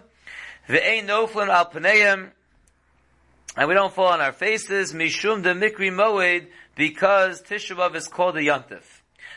Ve'ein 0.69 1.07
noflin 1.07 1.49
al 1.49 1.71
paneim, 1.71 2.31
and 3.57 3.69
we 3.69 3.75
don't 3.75 3.93
fall 3.93 4.09
on 4.09 4.21
our 4.21 4.33
faces, 4.33 4.93
mishum 4.93 5.43
de 5.43 5.55
mikri 5.55 5.91
moed, 5.91 6.47
because 6.77 7.43
Tisha 7.43 7.95
is 7.95 8.09
called 8.09 8.37
a 8.37 8.41
yontif. 8.41 8.83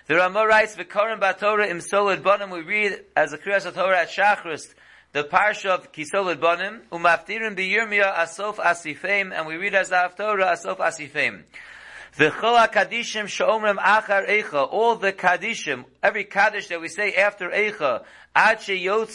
The 0.07 0.15
Ramah 0.15 0.45
writes, 0.45 0.75
V'korim 0.75 1.19
b'Torah 1.19 1.69
im 1.69 1.81
solid 1.81 2.23
bonim, 2.23 2.51
we 2.51 2.61
read 2.61 3.03
as 3.15 3.33
a 3.33 3.37
Kriyas 3.37 3.73
Torah 3.73 4.01
at 4.01 4.09
Shachris, 4.09 4.73
the 5.13 5.23
parsha 5.23 5.69
of 5.69 5.91
Kisolid 5.91 6.37
Bonim, 6.37 6.81
umaftirim 6.91 7.55
biyirmiyah 7.55 8.15
asof 8.15 8.55
asifim, 8.55 9.31
and 9.31 9.45
we 9.45 9.57
read 9.57 9.75
as 9.75 9.89
the 9.89 9.95
Haftorah 9.95 10.53
asof 10.53 10.77
asifim. 10.77 11.43
The 12.17 12.31
chol 12.31 12.67
kadishim 12.71 13.25
sheomrim 13.25 13.77
achar 13.77 14.27
eicha, 14.27 14.67
all 14.71 14.95
the 14.95 15.13
kadishim, 15.13 15.85
every 16.01 16.23
kaddish 16.23 16.67
that 16.67 16.81
we 16.81 16.87
say 16.87 17.13
after 17.13 17.49
eicha, 17.49 18.03
until 18.35 19.05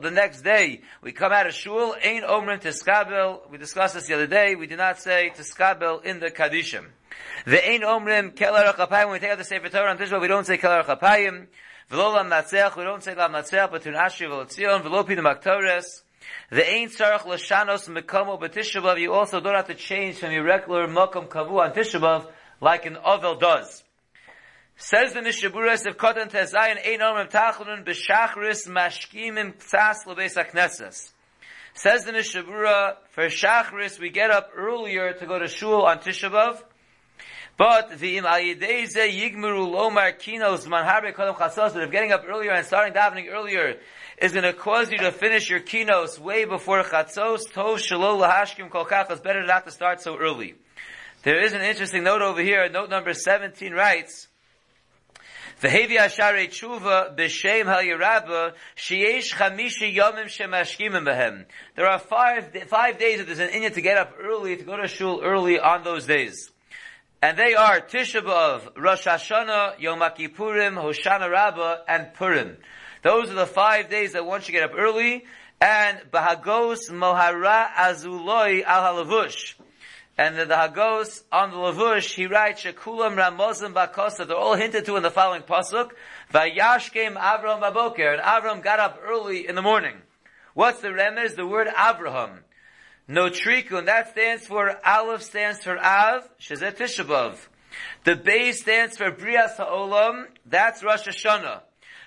the 0.00 0.10
next 0.12 0.42
day 0.42 0.80
we 1.02 1.12
come 1.12 1.32
out 1.32 1.46
of 1.46 1.54
shul, 1.54 1.96
ain 2.02 2.22
omrim 2.22 2.60
tiskabel, 2.60 3.50
we 3.50 3.58
discussed 3.58 3.94
this 3.94 4.06
the 4.06 4.14
other 4.14 4.26
day, 4.26 4.54
we 4.54 4.66
do 4.66 4.76
not 4.76 5.00
say 5.00 5.32
tiskabel 5.36 6.04
in 6.04 6.20
the 6.20 6.30
kadishim. 6.30 6.86
The 7.46 7.68
ain 7.68 7.82
omrim 7.82 8.34
kelar 8.34 8.88
when 8.88 9.10
we 9.10 9.18
take 9.18 9.30
out 9.30 9.38
the 9.38 9.44
Sefer 9.44 9.68
Torah 9.68 9.90
on 9.90 9.98
Tishba, 9.98 10.20
we 10.20 10.28
don't 10.28 10.46
say 10.46 10.56
kelar 10.56 10.84
achapayim, 10.84 11.48
V'lo 11.90 12.14
lam 12.14 12.28
we 12.76 12.84
don't 12.84 13.02
say 13.02 13.16
lam 13.16 13.32
natzeach, 13.32 13.72
but 13.72 13.82
tun 13.82 13.94
ashri 13.94 14.28
v'lo 14.28 14.46
tzion, 14.46 14.80
v'lo 14.82 15.04
pidim 15.04 15.26
aktores. 15.26 16.02
The 16.48 16.64
ain't 16.64 16.92
sarach 16.92 17.26
l'shanos 17.26 17.88
mekomo 17.88 18.40
b'tishabav, 18.40 19.00
you 19.00 19.12
also 19.12 19.40
don't 19.40 19.56
have 19.56 19.66
to 19.66 19.74
change 19.74 20.18
from 20.18 20.30
your 20.30 20.44
regular 20.44 20.86
mokom 20.86 21.26
kavu 21.26 21.58
on 21.58 21.72
tishabav, 21.72 22.30
like 22.60 22.86
an 22.86 22.96
ovel 22.98 23.34
does. 23.34 23.82
Says 24.82 25.12
the 25.12 25.20
Mishaburas 25.20 25.84
of 25.84 25.98
Kotan 25.98 26.30
Tezayin, 26.30 26.78
ein 26.82 27.00
omrim 27.00 27.30
tachlunun 27.30 27.84
b'shachris 27.84 28.66
mashkimim 28.66 29.52
ktsas 29.52 30.06
l'beis 30.06 30.42
akneses. 30.42 31.10
Says 31.74 32.06
the 32.06 32.12
Mishabura, 32.12 32.96
for 33.10 33.26
Shachris, 33.26 34.00
we 34.00 34.08
get 34.08 34.30
up 34.30 34.48
earlier 34.56 35.12
to 35.12 35.26
go 35.26 35.38
to 35.38 35.48
shul 35.48 35.82
on 35.82 35.98
Tishabav, 35.98 36.62
but 37.58 37.98
the 37.98 38.16
im 38.16 38.24
ayideze 38.24 38.94
yigmeru 38.96 39.70
lomar 39.70 40.18
kinos 40.18 40.66
manharbe 40.66 41.12
kodem 41.12 41.36
chasos. 41.36 41.74
But 41.74 41.82
if 41.82 41.90
getting 41.90 42.12
up 42.12 42.24
earlier 42.26 42.52
and 42.52 42.64
starting 42.64 42.94
davening 42.94 43.30
earlier 43.30 43.76
is 44.16 44.32
going 44.32 44.44
to 44.44 44.54
cause 44.54 44.90
you 44.90 44.96
to 44.96 45.12
finish 45.12 45.50
your 45.50 45.60
kinos 45.60 46.18
way 46.18 46.46
before 46.46 46.82
chatzos, 46.84 47.40
tov 47.52 47.76
shelo 47.76 48.18
lahashkim 48.18 48.70
kol 48.70 48.86
kach. 48.86 49.10
It's 49.10 49.20
better 49.20 49.44
not 49.44 49.66
to 49.66 49.72
start 49.72 50.00
so 50.00 50.16
early. 50.16 50.54
There 51.22 51.38
is 51.38 51.52
an 51.52 51.60
interesting 51.60 52.02
note 52.02 52.22
over 52.22 52.40
here. 52.40 52.66
Note 52.70 52.88
number 52.88 53.12
seventeen 53.12 53.74
writes. 53.74 54.28
V'hevi 55.60 55.98
asharei 55.98 56.48
tshuva 56.48 57.14
b'shem 57.14 57.66
hal 57.66 57.82
yerabba 57.82 58.54
sheyesh 58.76 59.34
chamishi 59.34 59.94
yomim 59.94 60.24
shemashkimim 60.24 61.04
behem. 61.06 61.44
There 61.76 61.86
are 61.86 61.98
five 61.98 62.56
five 62.68 62.98
days 62.98 63.18
that 63.18 63.26
there's 63.26 63.40
an 63.40 63.48
inyan 63.48 63.74
to 63.74 63.82
get 63.82 63.98
up 63.98 64.14
early 64.18 64.56
to 64.56 64.64
go 64.64 64.76
to 64.76 64.88
shul 64.88 65.20
early 65.22 65.60
on 65.60 65.84
those 65.84 66.06
days. 66.06 66.50
And 67.22 67.36
they 67.36 67.54
are 67.54 67.80
Tisha 67.80 68.22
B'Av, 68.22 68.78
Rosh 68.78 69.06
Hashanah, 69.06 69.78
Yom 69.78 69.98
Kippurim, 69.98 70.82
Hoshana 70.82 71.30
Rabbah, 71.30 71.80
and 71.86 72.14
Purim. 72.14 72.56
Those 73.02 73.30
are 73.30 73.34
the 73.34 73.46
five 73.46 73.90
days 73.90 74.12
that 74.14 74.24
once 74.24 74.48
you 74.48 74.52
get 74.52 74.62
up 74.62 74.72
early. 74.74 75.26
And 75.60 75.98
Bahagos 76.10 76.90
Mohara 76.90 77.70
Azuloi 77.74 78.64
Al 78.64 79.04
Halavush. 79.04 79.56
And 80.18 80.36
the, 80.36 80.44
the 80.44 80.56
Hagos 80.56 81.24
on 81.32 81.50
the 81.50 81.56
Lavush, 81.56 82.14
he 82.14 82.26
writes, 82.26 82.62
Shekulam 82.62 83.16
Ramozim 83.16 83.72
Bakosa. 83.72 84.26
They're 84.26 84.36
all 84.36 84.54
hinted 84.54 84.84
to 84.86 84.96
in 84.96 85.02
the 85.02 85.10
following 85.10 85.42
pasuk. 85.42 85.90
Vayashkem 86.32 87.16
Avram 87.16 87.62
Baboker. 87.62 88.12
And 88.12 88.22
Avram 88.22 88.62
got 88.62 88.80
up 88.80 89.00
early 89.02 89.48
in 89.48 89.54
the 89.54 89.62
morning. 89.62 89.96
What's 90.54 90.80
the 90.80 90.88
remez? 90.88 91.36
The 91.36 91.46
word 91.46 91.68
Avraham. 91.68 92.40
No 93.10 93.28
trikun, 93.28 93.86
that 93.86 94.10
stands 94.10 94.46
for, 94.46 94.78
Aleph 94.86 95.22
stands 95.22 95.64
for 95.64 95.76
Av, 95.76 96.28
Shazet 96.40 96.76
Tishabov. 96.76 97.34
The 98.04 98.14
base 98.14 98.60
stands 98.60 98.96
for 98.96 99.10
Brias 99.10 99.56
HaOlam, 99.56 100.26
that's 100.46 100.84
Rosh 100.84 101.08
Hashanah. 101.08 101.62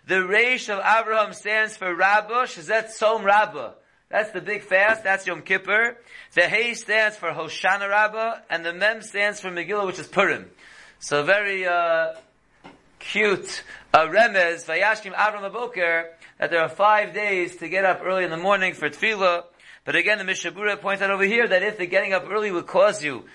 The 0.07 0.15
Reish 0.15 0.69
of 0.69 0.79
Abraham 0.79 1.33
stands 1.33 1.75
for 1.75 1.93
Rabbah, 1.93 2.45
Shazet 2.45 2.89
Som 2.89 3.25
Rabbah. 3.25 3.73
That's 4.13 4.29
the 4.29 4.41
big 4.41 4.61
fast, 4.61 5.03
that's 5.03 5.25
Yom 5.25 5.41
Kippur. 5.41 5.97
The 6.35 6.43
Hay 6.43 6.75
stands 6.75 7.17
for 7.17 7.31
Hoshana 7.31 7.89
Rabbah, 7.89 8.41
and 8.47 8.63
the 8.63 8.71
Mem 8.71 9.01
stands 9.01 9.39
for 9.39 9.49
Megillah, 9.49 9.87
which 9.87 9.97
is 9.97 10.05
Purim. 10.05 10.51
So 10.99 11.23
very, 11.23 11.65
uh, 11.65 12.13
cute, 12.99 13.63
uh, 13.91 14.05
remez, 14.05 14.65
Vayashkim 14.65 15.15
Avram 15.15 15.51
Aboker, 15.51 16.09
that 16.37 16.51
there 16.51 16.61
are 16.61 16.69
five 16.69 17.15
days 17.15 17.55
to 17.55 17.67
get 17.67 17.85
up 17.85 18.01
early 18.03 18.23
in 18.23 18.29
the 18.29 18.37
morning 18.37 18.75
for 18.75 18.87
Tefillah, 18.87 19.45
but 19.83 19.95
again, 19.95 20.19
the 20.19 20.25
Mishabura 20.25 20.79
points 20.79 21.01
out 21.01 21.09
over 21.09 21.25
here 21.25 21.47
that 21.47 21.63
if 21.63 21.79
the 21.79 21.87
getting 21.87 22.13
up 22.13 22.29
early 22.29 22.51
would 22.51 22.67
cause 22.67 23.03
you 23.03 23.25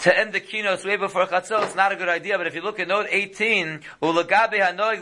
to 0.00 0.18
end 0.18 0.32
the 0.32 0.40
kinos 0.40 0.84
way 0.84 0.96
before 0.96 1.26
chatzos, 1.26 1.64
it's 1.64 1.74
not 1.74 1.92
a 1.92 1.96
good 1.96 2.08
idea. 2.08 2.38
But 2.38 2.46
if 2.46 2.54
you 2.54 2.62
look 2.62 2.80
at 2.80 2.88
note 2.88 3.06
18, 3.10 3.80
ulagabe 4.02 4.58
hanoig 4.58 5.00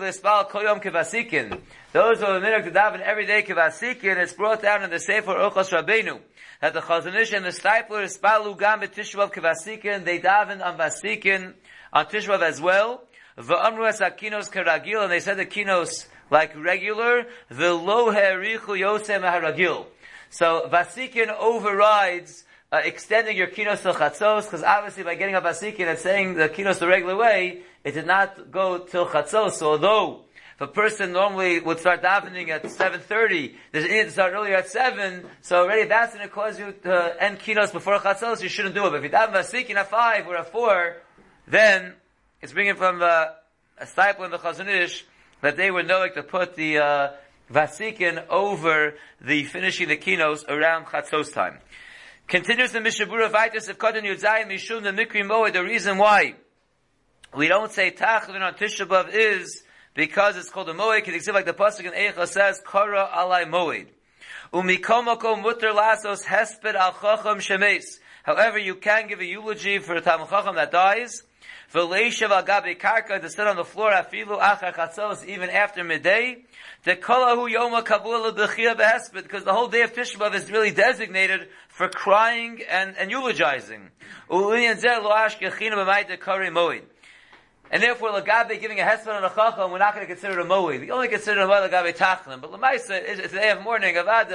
koyom 0.51 0.83
kivasikin. 0.83 1.61
Those 1.93 2.19
who 2.19 2.27
are 2.27 2.41
minhag 2.41 2.65
to 2.65 2.71
daven 2.73 3.01
every 3.01 3.27
day 3.27 3.43
kivasikin, 3.43 4.17
it's 4.17 4.33
brought 4.33 4.61
down 4.61 4.83
in 4.83 4.91
the 4.91 4.99
Sefer 4.99 5.35
Orchos 5.35 5.71
Rabbeinu 5.71 6.19
that 6.61 6.75
the 6.75 6.81
Chazon 6.81 7.15
Ish 7.15 7.33
and 7.33 7.45
the 7.45 7.51
Steipler 7.51 8.07
spalu 8.19 8.59
gam 8.59 8.81
b'tishvav 8.81 9.33
kivasikin. 9.33 10.05
They 10.05 10.19
daven 10.19 10.65
on 10.65 10.77
vasikin 10.77 11.55
on 11.93 12.07
tishvav 12.07 12.43
as 12.43 12.61
well. 12.61 13.05
V'amru 13.39 13.89
es 13.89 14.01
kinos 14.01 14.51
keragil, 14.51 15.05
and 15.05 15.13
they 15.13 15.21
said 15.21 15.37
the 15.37 15.47
kinos 15.47 16.07
like 16.29 16.57
regular. 16.57 17.27
V'lo 17.53 18.13
herichu 18.13 18.77
yosem 18.77 19.23
haragil. 19.23 19.87
So 20.31 20.69
Vasikin 20.71 21.31
overrides 21.31 22.45
uh, 22.71 22.81
extending 22.85 23.37
your 23.37 23.47
kinos 23.47 23.83
till 23.83 23.95
chatzos, 23.95 24.45
because 24.45 24.63
obviously 24.63 25.03
by 25.03 25.15
getting 25.15 25.35
a 25.35 25.41
basikin 25.41 25.89
and 25.89 25.99
saying 25.99 26.35
the 26.35 26.49
kinos 26.49 26.79
the 26.79 26.87
regular 26.87 27.17
way, 27.17 27.63
it 27.85 27.93
did 27.93 28.07
not 28.07 28.51
go 28.51 28.79
till 28.79 29.07
chatzos. 29.07 29.53
So 29.53 29.71
although 29.71 30.25
if 30.55 30.61
a 30.61 30.67
person 30.67 31.13
normally 31.13 31.61
would 31.61 31.79
start 31.79 32.03
davening 32.03 32.49
at 32.49 32.65
7.30, 32.65 33.55
there's 33.73 33.85
an 33.85 33.91
to 33.91 34.11
start 34.11 34.35
earlier 34.35 34.57
at 34.57 34.69
7, 34.69 35.25
so 35.41 35.63
already 35.63 35.89
that's 35.89 36.15
going 36.15 36.27
to 36.27 36.35
cause 36.35 36.59
you 36.59 36.75
to 36.83 37.17
end 37.21 37.39
kinos 37.39 37.73
before 37.73 37.99
chatzos, 37.99 38.43
you 38.43 38.49
shouldn't 38.49 38.75
do 38.75 38.87
it. 38.87 38.91
But 38.91 38.97
if 38.97 39.05
you 39.05 39.11
daven 39.11 39.33
basikin 39.33 39.77
at 39.77 39.89
5 39.89 40.27
or 40.27 40.37
at 40.37 40.53
4, 40.53 40.97
then 41.47 41.95
it's 42.43 42.53
bringing 42.53 42.75
from 42.75 43.03
uh, 43.03 43.27
a 43.79 43.85
disciple 43.85 44.25
in 44.25 44.31
the 44.31 44.39
Chazon 44.39 44.69
Ish 44.69 45.07
that 45.41 45.57
they 45.57 45.71
were 45.71 45.83
knowing 45.83 46.13
to 46.15 46.23
put 46.23 46.57
the 46.57 46.79
uh, 46.79 47.09
vasikin 47.51 48.27
over 48.29 48.95
the 49.21 49.45
finishing 49.45 49.89
the 49.89 49.97
kinos 49.97 50.47
around 50.49 50.87
chatzos 50.87 51.33
time. 51.33 51.59
Continues 52.29 52.73
the 52.73 52.81
Mishabura 52.81 53.31
Vaitis 53.31 53.71
of 53.71 53.79
Kodan 53.79 54.03
Yudzayim 54.03 54.49
Mishum 54.49 54.83
the 54.83 54.91
Mikri 54.91 55.23
Moed. 55.23 55.55
The 55.55 55.65
reason 55.65 55.97
why 55.97 56.35
we 57.35 57.49
don't 57.49 57.73
say 57.73 57.91
Tachlin 57.91 58.43
on 58.43 58.53
Tisha 58.53 59.15
is 59.15 59.63
because 59.95 60.37
it's 60.37 60.51
called 60.51 60.69
a 60.69 60.75
Moed. 60.75 61.07
You 61.07 61.33
like 61.33 61.47
the 61.47 61.55
pasuk 61.55 61.87
in 61.87 61.93
Eicha 61.93 62.29
says 62.29 62.61
Kara 62.71 63.09
Alai 63.17 63.47
Moed. 63.49 63.87
Umikomoko 64.53 65.43
Mutter 65.43 65.71
Lasos 65.71 66.23
Hesped 66.25 66.75
Al 66.75 66.93
Chacham 66.93 67.39
Shemes. 67.39 67.85
However, 68.25 68.59
you 68.59 68.75
can 68.75 69.09
give 69.09 69.21
a 69.21 69.25
eulogy 69.25 69.79
for 69.79 69.95
a 69.95 70.03
Tam 70.03 70.21
Chacham 70.29 70.55
that 70.57 70.71
dies. 70.71 71.23
V'leishav 71.73 72.31
agabe 72.31 72.79
karka 72.79 73.21
to 73.21 73.29
sit 73.29 73.47
on 73.47 73.57
the 73.57 73.65
floor 73.65 73.91
afilu 73.91 74.41
achar 74.41 74.75
chatzos 74.75 75.27
even 75.27 75.51
after 75.51 75.85
midday. 75.85 76.39
The 76.85 76.97
kolahu 76.97 77.55
yoma 77.55 77.85
kabula 77.85 78.35
b'chia 78.35 78.75
behesped 78.75 79.23
because 79.23 79.45
the 79.45 79.53
whole 79.53 79.69
day 79.69 79.83
of 79.83 79.93
Tisha 79.93 80.35
is 80.35 80.51
really 80.51 80.71
designated 80.71 81.49
for 81.69 81.89
crying 81.89 82.63
and, 82.71 82.97
and 82.97 83.11
eulogizing. 83.11 83.91
And 87.71 87.83
therefore, 87.83 88.13
Lagabe 88.13 88.59
giving 88.61 88.81
a 88.81 88.83
hesped 88.83 89.07
on 89.09 89.23
a 89.23 89.29
chacham, 89.29 89.71
we're 89.71 89.77
not 89.79 89.95
going 89.95 90.07
to 90.07 90.13
consider 90.13 90.41
a 90.41 90.45
moed. 90.45 90.81
We 90.81 90.91
only 90.91 91.09
consider 91.09 91.43
a 91.43 91.47
moed 91.47 91.71
Lagabe 91.71 91.95
tachlim. 91.95 92.41
But 92.41 92.51
Lamaisa, 92.51 92.93
it's 92.93 93.35
a 93.35 93.37
day 93.37 93.51
of 93.51 93.61
mourning, 93.63 93.95
avada, 93.97 94.29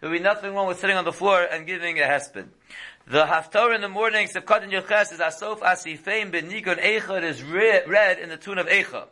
there 0.00 0.10
will 0.10 0.18
be 0.18 0.18
nothing 0.18 0.52
wrong 0.54 0.66
with 0.66 0.80
sitting 0.80 0.96
on 0.96 1.04
the 1.04 1.12
floor 1.12 1.42
and 1.42 1.66
giving 1.66 1.98
a 1.98 2.02
hesped. 2.02 2.46
The 3.06 3.26
Haftarah 3.26 3.74
in 3.74 3.82
the 3.82 3.90
morning, 3.90 4.28
Sevkat 4.28 4.66
Yoches, 4.70 5.12
is 5.12 5.20
Asof 5.20 5.58
Asifeim 5.58 6.32
Benigon 6.32 6.82
Eicha, 6.82 7.22
is 7.22 7.42
read 7.42 8.18
in 8.18 8.30
the 8.30 8.38
tune 8.38 8.56
of 8.56 8.66
Eicha. 8.66 9.08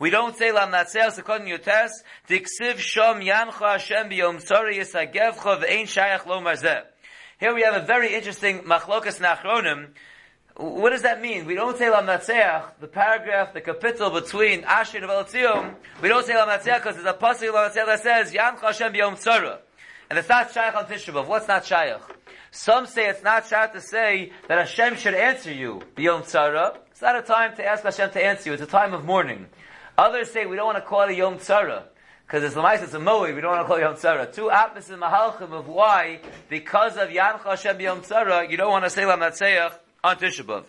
We 0.00 0.10
don't 0.10 0.36
say 0.36 0.50
Lam 0.50 0.72
Natsel 0.72 1.16
Sevkat 1.16 1.46
Yotes, 1.46 1.90
Diksiv 2.28 2.78
Shom 2.78 3.24
Yancha 3.24 3.52
Hashem 3.52 4.10
B'Yom 4.10 4.44
Tzari 4.44 4.80
Yisagevcha 4.80 5.62
V'Ein 5.62 5.84
Shayach 5.84 6.26
Lo 6.26 6.40
Marzeh. 6.40 6.82
Here 7.38 7.54
we 7.54 7.62
have 7.62 7.80
a 7.80 7.86
very 7.86 8.12
interesting 8.12 8.62
Machlokas 8.62 9.20
Nachronim. 9.20 9.90
What 10.56 10.90
does 10.90 11.02
that 11.02 11.22
mean? 11.22 11.44
We 11.44 11.54
don't 11.54 11.78
say 11.78 11.90
Lam 11.90 12.06
Natseach, 12.06 12.72
the 12.80 12.88
paragraph, 12.88 13.54
the 13.54 13.60
capital 13.60 14.10
between 14.10 14.64
Asher 14.64 14.98
and 14.98 15.06
Velatzium, 15.06 15.76
we 16.02 16.08
don't 16.08 16.26
say 16.26 16.34
Lam 16.34 16.48
Natseach 16.48 16.78
because 16.78 16.96
there's 16.96 17.06
a 17.06 17.12
passage 17.12 17.52
Lam 17.52 17.70
Natseach 17.70 17.86
that 17.86 18.02
says, 18.02 18.32
Yancha 18.32 18.62
Hashem 18.62 18.92
B'Yom 18.92 19.12
Tzara. 19.12 19.58
And 20.10 20.18
it's 20.18 20.28
not 20.28 20.52
Shayach 20.52 20.74
on 20.74 20.86
Tisha 20.86 21.26
What's 21.26 21.48
not 21.48 21.64
Shayach? 21.64 22.00
Some 22.50 22.86
say 22.86 23.08
it's 23.08 23.22
not 23.22 23.46
shot 23.46 23.74
to 23.74 23.80
say 23.80 24.32
that 24.48 24.58
Hashem 24.58 24.96
should 24.96 25.14
answer 25.14 25.52
you 25.52 25.82
beyond 25.94 26.24
tzara. 26.24 26.78
It's 26.90 27.02
not 27.02 27.16
a 27.16 27.22
time 27.22 27.54
to 27.56 27.64
ask 27.64 27.84
Hashem 27.84 28.10
to 28.12 28.24
answer 28.24 28.48
you. 28.48 28.54
It's 28.54 28.62
a 28.62 28.66
time 28.66 28.94
of 28.94 29.04
mourning. 29.04 29.46
Others 29.98 30.30
say 30.30 30.46
we 30.46 30.56
don't 30.56 30.66
want 30.66 30.78
to 30.78 30.82
call 30.82 31.02
it 31.02 31.16
Yom 31.16 31.38
Tzara. 31.38 31.82
Because 32.26 32.42
it's 32.42 32.54
Lamais, 32.54 32.82
it's 32.82 32.94
a 32.94 32.98
Moed, 32.98 33.34
we 33.34 33.40
don't 33.40 33.52
want 33.52 33.62
to 33.62 33.66
call 33.66 33.76
it 33.76 33.82
Yom 33.82 33.94
Tzara. 33.94 34.32
Two 34.32 34.50
opposite 34.50 34.98
mahalchim 34.98 35.52
of 35.52 35.68
why, 35.68 36.20
because 36.48 36.96
of 36.96 37.08
Yancha 37.08 37.44
Hashem 37.44 37.80
Yom 37.80 38.00
Tzara, 38.00 38.50
you 38.50 38.56
don't 38.56 38.70
want 38.70 38.84
to 38.84 38.90
say 38.90 39.04
Lam 39.06 39.20
Natseach 39.20 39.74
on 40.04 40.16
Tisha 40.16 40.44
B'Av. 40.44 40.64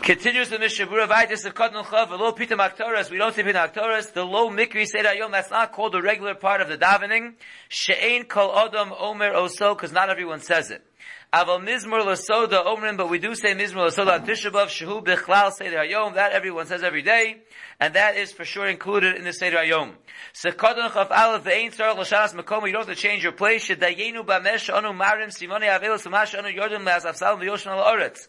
Continues 0.00 0.48
the 0.48 0.56
Mishabura 0.56 1.06
Vaitis 1.06 1.44
of 1.44 1.54
Kotnul 1.54 1.84
Chav, 1.84 2.10
low 2.10 2.32
Pita 2.32 2.56
Maktoras, 2.56 3.10
we 3.10 3.18
don't 3.18 3.34
say 3.34 3.42
Pita 3.44 3.58
Maktoras, 3.58 4.12
the 4.12 4.24
low 4.24 4.50
Mikri 4.50 4.86
Seder 4.86 5.14
Yom, 5.14 5.30
that's 5.30 5.50
not 5.50 5.72
called 5.72 5.94
a 5.94 6.02
regular 6.02 6.34
part 6.34 6.60
of 6.60 6.68
the 6.68 6.76
davening. 6.76 7.34
She'ein 7.68 8.24
Kol 8.24 8.52
Odom 8.52 8.96
Omer 8.98 9.32
Oso, 9.32 9.76
because 9.76 9.92
not 9.92 10.10
everyone 10.10 10.40
says 10.40 10.70
it. 10.70 10.84
Aval 11.32 11.60
Mizmor 11.60 12.04
Lasoda 12.04 12.64
Omrim, 12.64 12.96
but 12.96 13.08
we 13.08 13.18
do 13.18 13.34
say 13.34 13.54
Mizmor 13.54 13.88
Lasoda 13.88 14.20
on 14.20 14.26
Tisha 14.26 14.50
B'Av, 14.50 14.66
Shehu 14.66 15.04
Bechlal 15.04 15.52
Seder 15.52 15.84
Yom, 15.84 16.14
that 16.14 16.32
everyone 16.32 16.66
says 16.66 16.82
every 16.82 17.02
day, 17.02 17.42
and 17.78 17.94
that 17.94 18.16
is 18.16 18.32
for 18.32 18.44
sure 18.44 18.66
included 18.66 19.16
in 19.16 19.24
the 19.24 19.32
Seder 19.32 19.62
Yom. 19.62 19.92
Sekadon 20.34 20.90
Chav 20.90 21.10
Aleph, 21.10 21.44
Ve'ein 21.44 21.72
Tzarech 21.74 21.96
L'Shanas 21.96 22.34
Makom, 22.34 22.66
you 22.66 22.72
don't 22.72 22.86
have 22.86 22.96
to 22.96 23.00
change 23.00 23.22
your 23.22 23.32
place, 23.32 23.68
Shedayenu 23.68 24.26
Bamesh 24.26 24.74
Anu 24.74 24.88
Marim, 24.88 25.32
Simone 25.32 25.62
Avelos, 25.62 26.10
Mash 26.10 26.34
Anu 26.34 26.48
Yordim, 26.48 26.84
Le'asafsal, 26.84 27.38
V'yoshan 27.40 27.68
Al-Oretz. 27.68 28.26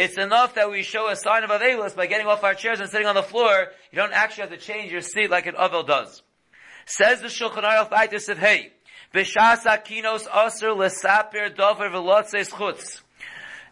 It's 0.00 0.16
enough 0.16 0.54
that 0.54 0.70
we 0.70 0.82
show 0.82 1.10
a 1.10 1.14
sign 1.14 1.44
of 1.44 1.50
Avelus 1.50 1.94
by 1.94 2.06
getting 2.06 2.26
off 2.26 2.42
our 2.42 2.54
chairs 2.54 2.80
and 2.80 2.88
sitting 2.88 3.06
on 3.06 3.14
the 3.14 3.22
floor. 3.22 3.66
You 3.92 3.96
don't 3.96 4.14
actually 4.14 4.48
have 4.48 4.50
to 4.52 4.56
change 4.56 4.90
your 4.90 5.02
seat 5.02 5.28
like 5.28 5.44
an 5.44 5.56
Avel 5.56 5.86
does. 5.86 6.22
Says 6.86 7.20
the 7.20 7.26
Shulchan 7.26 7.62
Aruch 7.64 7.90
Baitis 7.90 8.30
of 8.30 8.38
Hey, 8.38 8.72
B'shas 9.12 9.66
kinos 9.84 10.26
aser 10.34 10.68
lesaper 10.68 11.54
dover 11.54 11.90
v'lotzes 11.90 12.48
chutz. 12.48 13.02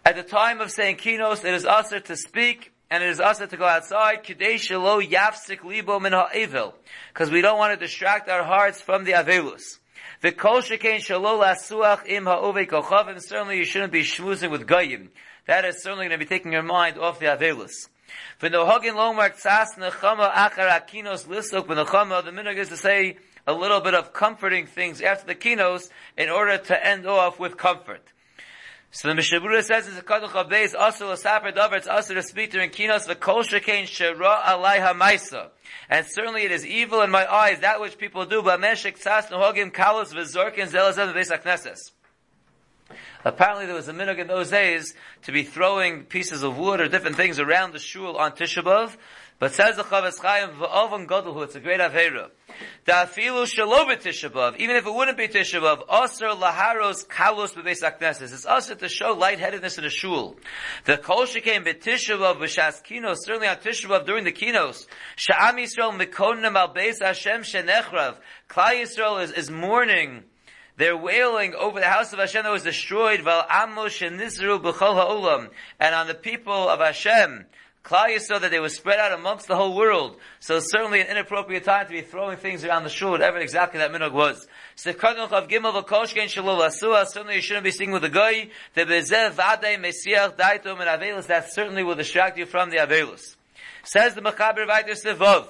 At 0.05 0.17
the 0.17 0.23
time 0.23 0.61
of 0.61 0.71
saying 0.71 0.97
kinos, 0.97 1.47
it 1.47 1.55
is 1.55 1.65
aser 1.65 2.01
to 2.01 2.15
speak, 2.15 2.75
and 2.91 3.03
it 3.03 3.09
is 3.09 3.21
aser 3.21 3.47
to 3.47 3.57
go 3.57 3.65
outside, 3.65 4.19
libo 4.29 5.99
min 5.99 6.13
because 7.15 7.31
we 7.31 7.41
don't 7.41 7.57
want 7.57 7.73
to 7.73 7.83
distract 7.83 8.29
our 8.29 8.45
hearts 8.45 8.83
from 8.83 9.05
the 9.05 9.13
Avelus. 9.13 9.79
Im 10.23 10.35
certainly 13.21 13.57
you 13.57 13.65
shouldn't 13.65 13.93
be 13.93 14.03
schmoozing 14.03 14.51
with 14.51 14.67
goyim 14.67 15.09
that 15.49 15.65
is 15.65 15.83
certainly 15.83 16.07
going 16.07 16.21
to 16.21 16.25
be 16.25 16.29
taking 16.29 16.53
your 16.53 16.63
mind 16.63 16.99
off 16.99 17.19
the 17.19 17.27
Avelus. 17.27 17.89
For 18.37 18.51
the 18.51 18.59
Hogin 18.59 18.95
Lomar 18.95 19.35
Tzas 19.35 19.79
Nechama 19.79 20.31
Achar 20.31 20.69
Akinos 20.69 21.27
Lisok 21.27 21.67
Benechama, 21.67 22.23
the 22.23 22.31
minhag 22.31 22.57
is 22.59 22.69
to 22.69 22.77
say 22.77 23.17
a 23.47 23.55
little 23.55 23.81
bit 23.81 23.95
of 23.95 24.13
comforting 24.13 24.67
things 24.67 25.01
after 25.01 25.27
the 25.27 25.35
kinos 25.35 25.89
in 26.19 26.29
order 26.29 26.59
to 26.59 26.87
end 26.87 27.07
off 27.07 27.41
with 27.41 27.57
comfort. 27.57 28.03
So 28.91 29.09
the 29.09 29.15
Mishabura 29.15 29.63
says 29.63 29.89
in 29.89 29.95
the 29.95 30.03
Kadach 30.03 30.33
Abayz, 30.33 30.75
also 30.79 31.11
a 31.13 31.17
Saper 31.17 31.51
Dover, 31.51 31.77
it's 31.77 31.89
also 31.89 32.13
to 32.13 32.23
speak 32.23 32.51
during 32.53 32.69
kinos, 32.69 33.07
the 33.07 33.15
Kol 33.15 33.43
Shekain 33.43 33.87
Shera 33.87 34.43
Alai 34.45 34.81
HaMaisa. 34.87 35.49
And 35.89 36.07
certainly 36.07 36.43
it 36.43 36.53
is 36.53 36.67
evil 36.67 37.01
in 37.01 37.11
my 37.11 37.27
eyes, 37.27 37.61
that 37.61 37.81
which 37.81 37.97
people 37.97 38.27
do, 38.27 38.43
but 38.43 38.61
Meshek 38.61 39.03
Tzas 39.03 39.29
Nehogim 39.29 39.73
Kalos 39.73 40.13
Vizorkin 40.13 40.69
Zelazem 40.69 41.15
Beis 41.15 41.31
HaKnesses. 41.31 41.79
Apparently 43.25 43.67
there 43.67 43.75
was 43.75 43.89
a 43.89 43.93
minhag 43.93 44.19
in 44.19 44.29
those 44.29 44.51
days 44.51 44.95
to 45.23 45.33
be 45.33 45.43
throwing 45.43 46.05
pieces 46.05 46.43
of 46.43 46.57
wood 46.57 46.81
or 46.81 46.89
different 46.89 47.17
things 47.17 47.41
around 47.41 47.73
the 47.73 47.79
shul 47.79 48.17
on 48.17 48.33
Tisha 48.33 48.63
B'Av, 48.63 48.97
but 49.41 49.53
says 49.53 49.77
the 49.77 49.83
Chofetz 49.83 50.21
Chaim, 50.21 50.51
v'ovan 50.51 51.07
godolhu, 51.07 51.43
it's 51.45 51.57
a 51.57 51.61
great 51.61 51.81
avera. 51.81 52.31
The 52.85 52.93
afilu 52.93 53.45
shalo 53.45 53.85
Tisha 53.87 54.31
B'Av, 54.31 54.57
even 54.59 54.77
if 54.77 54.87
it 54.87 54.95
wouldn't 54.95 55.19
be 55.19 55.27
Tisha 55.27 55.61
B'Av, 55.61 55.87
laharos 56.39 57.07
kalos 57.07 57.55
b'beis 57.55 57.83
akneses. 57.83 58.33
It's 58.33 58.47
also 58.47 58.77
to 58.77 58.89
show 58.89 59.15
lightheadedness 59.15 59.79
in 59.79 59.85
a 59.85 59.91
shul. 59.91 60.37
The 60.85 60.97
kol 60.97 61.25
shekem 61.25 61.67
b'Tisha 61.67 62.19
B'Av 62.19 62.37
b'shas 62.37 62.85
kinos, 62.85 63.17
certainly 63.25 63.49
on 63.49 63.57
Tisha 63.57 63.87
B'Av 63.89 64.07
during 64.07 64.23
the 64.25 64.33
kinos, 64.33 64.87
sha'am 65.17 65.57
Yisrael 65.57 66.01
mikonim 66.01 66.55
al 66.55 66.73
beis 66.73 67.03
Hashem 67.03 67.43
shenechrav. 67.43 68.17
Klal 68.49 68.83
Yisrael 68.83 69.23
is, 69.25 69.33
is 69.33 69.51
mourning 69.51 70.23
they're 70.79 70.97
wailing 70.97 71.55
over 71.55 71.81
the 71.81 71.87
house 71.87 72.15
of 72.15 72.19
Hashem 72.19 72.45
that 72.45 72.51
was 72.51 72.63
destroyed, 72.63 73.21
Val 73.21 73.47
Amosh 73.49 74.01
and 74.07 74.19
Nisru 74.19 74.63
B'chol 74.63 74.95
Ha'olam, 74.95 75.51
and 75.79 75.95
on 75.95 76.07
the 76.07 76.15
people 76.15 76.67
of 76.69 76.81
Hashem. 76.81 77.45
Klal 77.85 78.19
saw 78.21 78.39
that 78.39 78.51
they 78.51 78.59
were 78.61 78.69
spread 78.69 78.99
out 78.99 79.13
amongst 79.13 79.49
the 79.49 79.57
whole 79.57 79.75
world. 79.75 80.19
So 80.41 80.61
certainly 80.61 81.01
an 81.01 81.07
inappropriate 81.07 81.65
time 81.65 81.87
to 81.87 81.93
be 81.93 82.03
throwing 82.03 82.37
things 82.37 82.63
around 82.63 82.85
the 82.85 82.91
shul, 82.91 83.13
whatever 83.13 83.39
exactly 83.39 83.79
that 83.79 83.91
minog 83.93 84.13
was. 84.13 84.47
Certainly 84.77 85.23
you 87.35 87.41
shouldn't 87.41 87.65
be 87.65 87.71
singing 87.71 87.93
with 87.93 88.03
the 88.03 88.11
guy. 88.11 88.51
That 88.75 88.89
certainly 91.51 91.83
will 91.83 91.95
distract 91.95 92.37
you 92.37 92.45
from 92.45 92.69
the 92.71 92.77
avelus. 92.77 93.37
Says 93.85 94.15
the 94.15 94.21
Mechaber 94.21 94.67
Vayter 94.67 95.03
Sevov. 95.03 95.47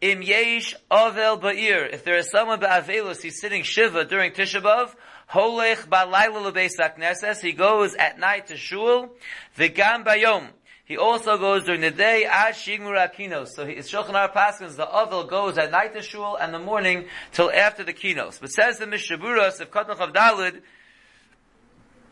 Im 0.00 0.22
yesh 0.22 0.74
avel 0.90 1.40
ba'ir. 1.40 1.92
If 1.92 2.04
there 2.04 2.16
is 2.16 2.30
someone 2.30 2.60
ba'avelus, 2.60 3.20
he's 3.20 3.40
sitting 3.40 3.64
shiva 3.64 4.04
during 4.04 4.32
Tisha 4.32 4.62
B'Av, 4.62 4.94
holech 5.30 5.88
ba'layla 5.88 6.52
lebeis 6.52 6.78
knesses, 6.78 7.40
he 7.40 7.52
goes 7.52 7.94
at 7.94 8.18
night 8.18 8.46
to 8.46 8.56
shul, 8.56 9.10
v'gam 9.56 10.04
bayom. 10.04 10.48
He 10.84 10.96
also 10.96 11.36
goes 11.36 11.64
during 11.64 11.82
the 11.82 11.90
day 11.90 12.26
as 12.30 12.54
shigmur 12.56 12.96
akinos. 12.96 13.48
So 13.48 13.64
it's 13.64 13.90
Shulchan 13.90 14.12
Aruch 14.12 14.32
Paskins, 14.32 14.76
the 14.76 14.86
Avel 14.86 15.28
goes 15.28 15.58
at 15.58 15.70
night 15.70 15.92
to 15.94 16.00
shul 16.00 16.36
and 16.36 16.54
the 16.54 16.58
morning 16.58 17.04
till 17.32 17.50
after 17.50 17.84
the 17.84 17.92
kinos. 17.92 18.40
But 18.40 18.50
says 18.52 18.78
the 18.78 18.86
Mishaburas 18.86 19.60
of 19.60 19.70
Kotnach 19.70 19.98
of 19.98 20.14
Dalid, 20.14 20.62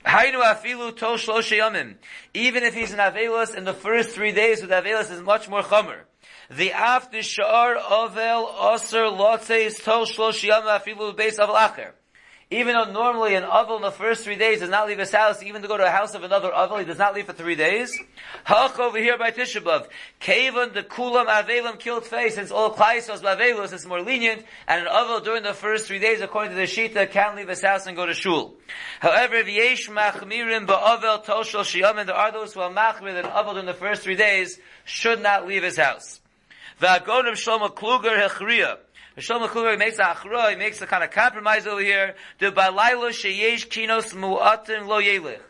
Hainu 0.05 0.42
afilu 0.42 0.94
tol 0.94 1.16
shloshe 1.16 1.94
Even 2.35 2.62
if 2.64 2.75
he's 2.75 2.92
in 2.92 2.99
Avelus, 2.99 3.55
in 3.57 3.64
the 3.64 3.72
first 3.72 4.11
three 4.11 4.33
days 4.33 4.61
with 4.61 4.70
Avelus 4.70 5.11
is 5.11 5.22
much 5.22 5.49
more 5.49 5.62
chomer. 5.62 6.01
The 6.50 6.72
after 6.72 7.22
shar 7.22 7.76
ovel 7.76 8.74
aser 8.74 9.04
lotzeis 9.04 9.82
tol 9.82 10.06
shlosh 10.06 10.48
afilu 10.48 11.16
beis 11.16 11.38
aval 11.38 11.56
acher. 11.56 11.92
Even 12.48 12.74
though 12.74 12.92
normally 12.92 13.35
an 13.35 13.42
Avel 13.42 13.74
in 13.74 13.82
the 13.82 13.90
first 13.90 14.22
three 14.22 14.37
days 14.37 14.61
does 14.61 14.70
not 14.70 14.87
leave 14.87 15.00
his 15.00 15.11
house, 15.11 15.42
even 15.42 15.62
to 15.62 15.68
go 15.68 15.76
to 15.76 15.85
a 15.85 15.90
house 15.90 16.14
of 16.14 16.22
another 16.22 16.52
Avel, 16.52 16.78
he 16.78 16.85
does 16.85 16.98
not 16.98 17.12
leave 17.12 17.26
for 17.26 17.32
three 17.32 17.56
days. 17.56 17.98
Hach 18.46 18.78
over 18.78 18.98
here 18.98 19.18
by 19.18 19.32
Tisha 19.32 19.61
B'Av. 19.61 19.88
Kavan 20.20 20.72
the 20.72 20.85
Kulam 20.85 21.26
Avelim 21.26 21.80
killed 21.80 22.06
face, 22.06 22.37
since 22.37 22.52
all 22.52 22.72
Klaisos 22.72 23.20
Bavelus 23.20 23.72
is 23.72 23.85
more 23.85 24.00
lenient, 24.00 24.44
and 24.68 24.87
an 24.87 24.87
Avel 24.87 25.24
during 25.24 25.42
the 25.42 25.54
first 25.54 25.88
three 25.88 25.98
days, 25.98 26.20
according 26.20 26.52
to 26.52 26.56
the 26.56 26.68
Shita, 26.68 27.11
can't 27.11 27.35
leave 27.35 27.48
his 27.48 27.62
house 27.62 27.88
and 27.88 27.96
go 27.96 28.06
to 28.06 28.14
Shul. 28.14 28.54
However, 29.00 29.42
V'yesh 29.42 29.90
Machmirim 29.90 30.68
Ba'avel 30.68 31.24
Toshel 31.24 31.64
Shiyamin, 31.64 32.06
there 32.06 32.14
are 32.14 32.30
those 32.30 32.54
who 32.54 32.61
are 32.61 32.70
Machmir 32.70 33.14
that 33.14 33.24
an 33.24 33.32
Avel 33.32 33.54
during 33.54 33.66
the 33.66 33.74
first 33.74 34.02
three 34.02 34.14
days 34.14 34.61
should 34.85 35.20
not 35.20 35.48
leave 35.48 35.64
his 35.64 35.76
house. 35.76 36.20
V'agonim 36.80 37.32
Shlomo 37.32 37.74
Kluger 37.74 38.28
Hechriya. 38.28 38.76
Shlomo 39.16 39.48
Kluger 39.48 39.78
makes 39.78 39.98
a 39.98 40.02
achra, 40.02 40.50
he 40.50 40.56
makes 40.56 40.82
a 40.82 40.86
kind 40.86 41.02
of 41.02 41.10
compromise 41.10 41.66
over 41.66 41.80
here. 41.80 42.14
The 42.38 42.52
balaylo 42.52 43.08
sheyesh 43.08 43.68
kinos 43.68 44.12
mu'atin 44.12 44.86
lo 44.86 45.00
yelich. 45.00 45.40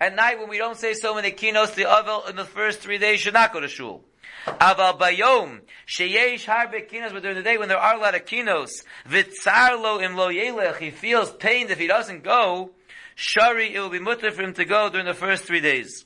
At 0.00 0.14
night, 0.14 0.38
when 0.38 0.48
we 0.48 0.58
don't 0.58 0.76
say 0.76 0.94
so 0.94 1.14
many 1.14 1.32
kinos, 1.32 1.74
the 1.74 1.86
avel 1.86 2.30
in 2.30 2.36
the 2.36 2.44
first 2.44 2.78
three 2.78 2.98
days 2.98 3.18
should 3.18 3.34
not 3.34 3.52
go 3.52 3.58
to 3.58 3.66
shul. 3.66 4.04
Aval 4.46 4.96
bayom 4.96 5.62
sheyesh 5.88 6.44
harbe 6.44 6.88
kinos, 6.88 7.12
but 7.12 7.22
during 7.22 7.36
the 7.36 7.42
day 7.42 7.58
when 7.58 7.68
there 7.68 7.78
are 7.78 7.96
a 7.96 8.00
lot 8.00 8.14
of 8.14 8.24
kinos, 8.24 8.70
vitzar 9.08 9.82
lo 9.82 10.00
im 10.00 10.14
lo 10.14 10.28
yelech, 10.28 10.76
he 10.76 10.90
feels 10.90 11.32
pain 11.32 11.68
if 11.68 11.80
he 11.80 11.88
doesn't 11.88 12.22
go. 12.22 12.70
Shari, 13.16 13.74
it 13.74 13.80
will 13.80 13.88
be 13.88 13.98
mutter 13.98 14.30
for 14.30 14.42
him 14.42 14.54
to 14.54 14.64
go 14.64 14.88
during 14.88 15.06
the 15.06 15.14
first 15.14 15.46
three 15.46 15.60
days. 15.60 16.05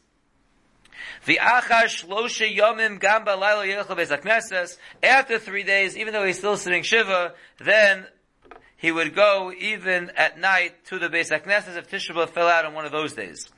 After 5.03 5.39
three 5.39 5.63
days, 5.63 5.97
even 5.97 6.13
though 6.13 6.25
he's 6.25 6.39
still 6.39 6.57
sitting 6.57 6.83
Shiva, 6.83 7.35
then 7.59 8.07
he 8.79 8.91
would 8.91 9.15
go 9.15 9.53
even 9.53 10.11
at 10.17 10.39
night 10.39 10.85
to 10.87 10.99
the 10.99 11.09
Beis 11.09 11.31
HaKnesses 11.31 11.77
if 11.77 11.91
Tisha 11.91 12.29
fell 12.31 12.49
out 12.49 12.65
on 12.65 12.73
one 12.73 12.87
of 12.87 12.93
those 12.93 13.13
days. 13.13 13.51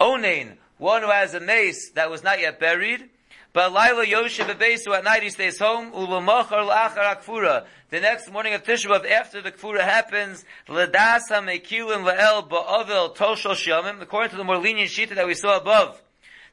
Onain, 0.00 0.58
one 0.76 1.02
who 1.02 1.10
has 1.10 1.32
a 1.32 1.40
mace 1.40 1.90
that 1.92 2.10
was 2.10 2.22
not 2.22 2.40
yet 2.40 2.60
buried, 2.60 3.08
but 3.54 3.72
Laila 3.72 4.04
Yoshe 4.04 4.44
Bebesu 4.44 4.94
at 4.94 5.04
night 5.04 5.22
he 5.22 5.30
stays 5.30 5.58
home. 5.58 5.92
Ulamachar 5.92 6.68
la'achar 6.68 7.16
akfura. 7.16 7.64
The 7.88 8.00
next 8.00 8.30
morning 8.30 8.52
of 8.52 8.62
Tisha 8.62 9.10
after 9.10 9.40
the 9.40 9.50
kfura 9.50 9.80
happens, 9.80 10.44
ledasa 10.68 11.40
mekilim 11.42 12.04
la'el 12.04 12.46
ba'avel 12.46 13.16
toshel 13.16 13.52
shamim. 13.52 14.02
According 14.02 14.32
to 14.32 14.36
the 14.36 14.44
more 14.44 14.58
lenient 14.58 14.90
shita 14.90 15.14
that 15.14 15.26
we 15.26 15.34
saw 15.34 15.56
above, 15.56 16.00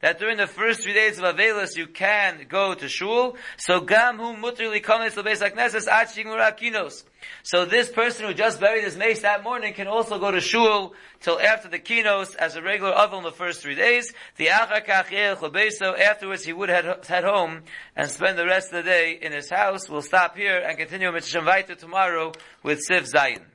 that 0.05 0.19
during 0.19 0.37
the 0.37 0.45
first 0.45 0.81
three 0.81 0.93
days 0.93 1.17
of 1.17 1.23
Avelis 1.23 1.75
you 1.75 1.87
can 1.87 2.45
go 2.47 2.75
to 2.75 2.87
shul. 2.87 3.35
So 3.57 3.79
gam 3.79 4.19
hu 4.19 4.35
mutrili 4.35 4.79
kames 4.79 5.15
lebeis 5.15 5.41
hakneses 5.41 5.87
aching 5.87 6.27
urakinos. 6.27 7.03
So 7.41 7.65
this 7.65 7.89
person 7.89 8.27
who 8.27 8.35
just 8.35 8.59
buried 8.59 8.83
his 8.83 8.95
mace 8.95 9.23
that 9.23 9.43
morning 9.43 9.73
can 9.73 9.87
also 9.87 10.19
go 10.19 10.29
to 10.29 10.41
shul 10.41 10.93
till 11.21 11.39
after 11.39 11.69
the 11.69 11.79
kinos 11.79 12.35
as 12.35 12.55
a 12.55 12.61
regular 12.61 12.91
oven 12.91 13.23
the 13.23 13.31
first 13.31 13.63
three 13.63 13.73
days. 13.73 14.13
The 14.37 14.45
Chobeso. 14.45 15.99
afterwards 15.99 16.43
he 16.43 16.53
would 16.53 16.69
head, 16.69 17.03
head 17.07 17.23
home 17.23 17.63
and 17.95 18.07
spend 18.11 18.37
the 18.37 18.45
rest 18.45 18.67
of 18.67 18.83
the 18.83 18.87
day 18.87 19.17
in 19.19 19.31
his 19.31 19.49
house. 19.49 19.89
We'll 19.89 20.03
stop 20.03 20.37
here 20.37 20.59
and 20.59 20.77
continue 20.77 21.11
Mitzvah 21.11 21.75
tomorrow 21.79 22.31
with 22.61 22.79
Siv 22.87 23.11
Zayin. 23.11 23.54